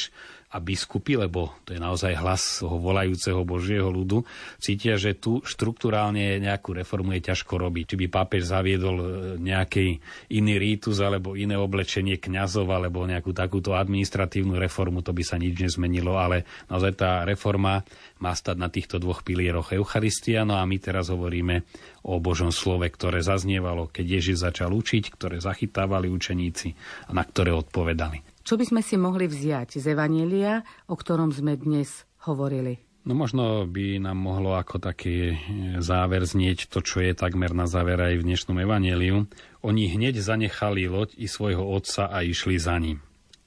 a 0.54 0.62
biskupy, 0.62 1.18
lebo 1.18 1.50
to 1.66 1.74
je 1.74 1.82
naozaj 1.82 2.14
hlas 2.14 2.62
toho 2.62 2.78
volajúceho 2.78 3.42
Božieho 3.42 3.90
ľudu, 3.90 4.22
cítia, 4.62 4.94
že 4.94 5.18
tu 5.18 5.42
štruktúrálne 5.42 6.38
nejakú 6.38 6.78
reformu 6.78 7.10
je 7.18 7.34
ťažko 7.34 7.58
robiť. 7.58 7.84
Či 7.90 7.96
by 7.98 8.06
pápež 8.06 8.46
zaviedol 8.46 8.96
e, 9.02 9.06
nejaký 9.42 9.98
iný 10.30 10.54
rítus 10.62 11.02
alebo 11.02 11.34
iné 11.34 11.58
oblečenie 11.58 12.22
kňazov 12.22 12.70
alebo 12.70 13.02
nejakú 13.02 13.34
takúto 13.34 13.74
administratívnu 13.74 14.54
reformu, 14.54 15.02
to 15.02 15.10
by 15.10 15.26
sa 15.26 15.42
nič 15.42 15.58
nezmenilo, 15.58 16.14
ale 16.14 16.46
naozaj 16.70 16.92
tá 16.94 17.26
reforma 17.26 17.82
má 18.22 18.30
stať 18.30 18.56
na 18.56 18.70
týchto 18.70 19.02
dvoch 19.02 19.26
pilieroch 19.26 19.74
Eucharistia. 19.74 20.46
No 20.46 20.54
a 20.54 20.62
my 20.62 20.78
teraz 20.78 21.10
hovoríme 21.10 21.66
o 22.06 22.22
Božom 22.22 22.54
slove, 22.54 22.86
ktoré 22.94 23.26
zaznievalo, 23.26 23.90
keď 23.90 24.22
Ježiš 24.22 24.46
začal 24.46 24.70
učiť, 24.70 25.10
ktoré 25.18 25.42
zachytávali 25.42 26.06
učeníci 26.12 26.78
a 27.08 27.16
na 27.16 27.26
ktoré 27.34 27.50
odpovedali. 27.50 28.22
Čo 28.46 28.54
by 28.54 28.64
sme 28.70 28.80
si 28.86 28.94
mohli 28.94 29.26
vziať 29.26 29.82
z 29.82 29.98
Evanielia, 29.98 30.62
o 30.86 30.94
ktorom 30.94 31.34
sme 31.34 31.58
dnes 31.58 32.06
hovorili? 32.30 32.78
No 33.04 33.12
možno 33.12 33.68
by 33.68 34.00
nám 34.00 34.16
mohlo 34.16 34.56
ako 34.56 34.80
taký 34.80 35.36
záver 35.82 36.24
znieť 36.24 36.72
to, 36.72 36.80
čo 36.80 37.04
je 37.04 37.12
takmer 37.12 37.52
na 37.52 37.68
záver 37.68 38.00
aj 38.00 38.22
v 38.22 38.26
dnešnom 38.32 38.56
evaníliu. 38.64 39.28
Oni 39.60 39.92
hneď 39.92 40.24
zanechali 40.24 40.88
loď 40.88 41.12
i 41.20 41.28
svojho 41.28 41.68
otca 41.68 42.08
a 42.08 42.24
išli 42.24 42.56
za 42.56 42.80
ním 42.80 43.04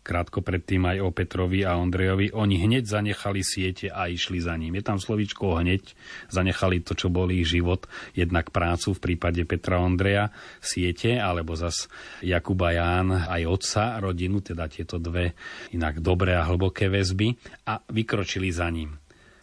krátko 0.08 0.40
predtým 0.40 0.88
aj 0.88 1.04
o 1.04 1.12
Petrovi 1.12 1.68
a 1.68 1.76
Ondrejovi, 1.76 2.32
oni 2.32 2.64
hneď 2.64 2.88
zanechali 2.88 3.44
siete 3.44 3.92
a 3.92 4.08
išli 4.08 4.40
za 4.40 4.56
ním. 4.56 4.80
Je 4.80 4.88
tam 4.88 5.04
slovičko 5.04 5.60
hneď, 5.60 5.84
zanechali 6.32 6.80
to, 6.80 6.96
čo 6.96 7.12
bol 7.12 7.28
ich 7.28 7.44
život, 7.44 7.92
jednak 8.16 8.56
prácu 8.56 8.96
v 8.96 9.04
prípade 9.04 9.44
Petra 9.44 9.84
Ondreja, 9.84 10.32
siete, 10.64 11.20
alebo 11.20 11.60
zas 11.60 11.92
Jakuba 12.24 12.72
Ján, 12.72 13.12
aj 13.12 13.44
otca, 13.44 14.00
rodinu, 14.00 14.40
teda 14.40 14.72
tieto 14.72 14.96
dve 14.96 15.36
inak 15.76 16.00
dobré 16.00 16.40
a 16.40 16.48
hlboké 16.48 16.88
väzby. 16.88 17.36
A 17.68 17.84
vykročili 17.84 18.48
za 18.48 18.72
ním. 18.72 18.96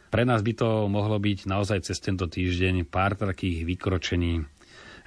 Pre 0.08 0.22
nás 0.22 0.40
by 0.46 0.52
to 0.54 0.86
mohlo 0.86 1.18
byť 1.18 1.50
naozaj 1.50 1.90
cez 1.90 1.98
tento 1.98 2.30
týždeň 2.30 2.86
pár 2.86 3.18
takých 3.18 3.66
vykročení, 3.66 4.46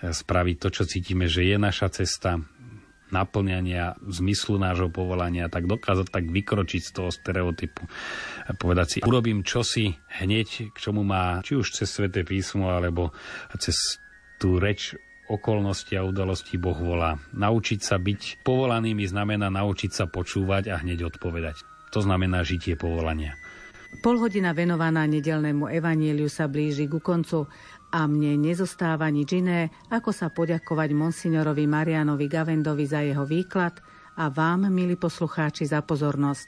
spraviť 0.03 0.55
to, 0.61 0.69
čo 0.69 0.83
cítime, 0.85 1.25
že 1.25 1.47
je 1.47 1.57
naša 1.57 2.03
cesta, 2.03 2.37
naplňania 3.11 3.99
zmyslu 4.03 4.59
nášho 4.59 4.91
povolania, 4.91 5.51
tak 5.51 5.67
dokázať 5.67 6.07
tak 6.11 6.25
vykročiť 6.27 6.81
z 6.83 6.91
toho 6.91 7.09
stereotypu. 7.11 7.87
Povedať 8.59 8.87
si, 8.87 8.97
urobím 9.03 9.43
čosi 9.43 9.95
hneď, 10.23 10.71
k 10.71 10.77
čomu 10.77 11.03
má 11.07 11.39
či 11.43 11.55
už 11.55 11.71
cez 11.71 11.87
Sveté 11.87 12.27
písmo, 12.27 12.71
alebo 12.71 13.15
cez 13.59 13.99
tú 14.37 14.61
reč 14.61 14.93
okolnosti 15.27 15.91
a 15.91 16.07
udalosti 16.07 16.55
Boh 16.55 16.77
volá. 16.77 17.19
Naučiť 17.35 17.79
sa 17.83 17.99
byť 17.99 18.47
povolanými 18.47 19.03
znamená 19.03 19.51
naučiť 19.51 19.91
sa 19.91 20.05
počúvať 20.07 20.71
a 20.71 20.79
hneď 20.79 21.11
odpovedať. 21.11 21.63
To 21.91 21.99
znamená 21.99 22.43
žitie 22.47 22.79
povolania. 22.79 23.35
Polhodina 24.03 24.51
venovaná 24.51 25.07
nedelnému 25.07 25.71
evanieliu 25.71 26.27
sa 26.27 26.51
blíži 26.51 26.91
ku 26.91 26.99
koncu 26.99 27.47
a 27.93 28.03
mne 28.05 28.35
nezostáva 28.39 29.07
nič 29.07 29.39
iné, 29.39 29.71
ako 29.87 30.11
sa 30.11 30.27
poďakovať 30.27 30.89
monsignorovi 30.91 31.63
Marianovi 31.69 32.27
Gavendovi 32.27 32.85
za 32.87 32.99
jeho 33.03 33.23
výklad 33.23 33.79
a 34.17 34.27
vám, 34.27 34.67
milí 34.67 34.99
poslucháči, 34.99 35.69
za 35.69 35.79
pozornosť. 35.85 36.47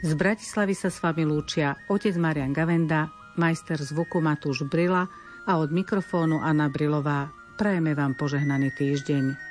Z 0.00 0.10
Bratislavy 0.16 0.72
sa 0.72 0.88
s 0.88 1.02
vami 1.04 1.28
lúčia 1.28 1.76
otec 1.92 2.16
Marian 2.16 2.56
Gavenda, 2.56 3.12
majster 3.36 3.76
zvuku 3.76 4.24
Matúš 4.24 4.64
Brila 4.64 5.04
a 5.44 5.52
od 5.60 5.68
mikrofónu 5.68 6.40
Anna 6.40 6.72
Brilová. 6.72 7.28
Prajeme 7.60 7.92
vám 7.92 8.16
požehnaný 8.16 8.72
týždeň. 8.72 9.49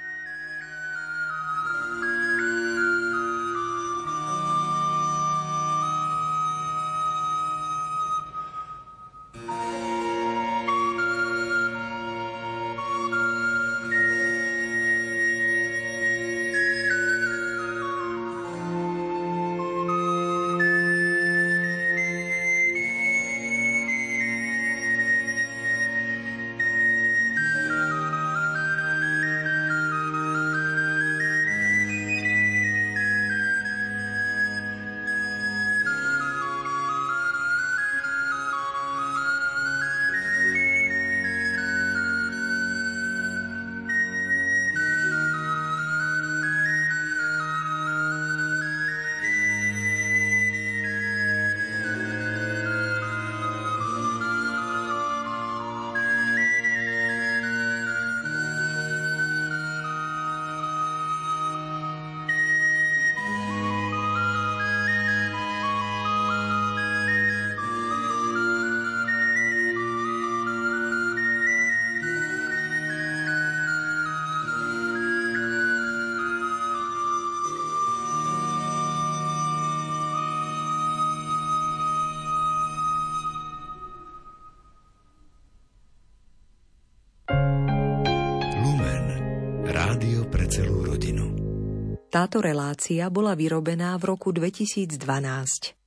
Táto 92.20 92.44
relácia 92.44 93.08
bola 93.08 93.32
vyrobená 93.32 93.96
v 93.96 94.12
roku 94.12 94.36
2012. 94.36 95.79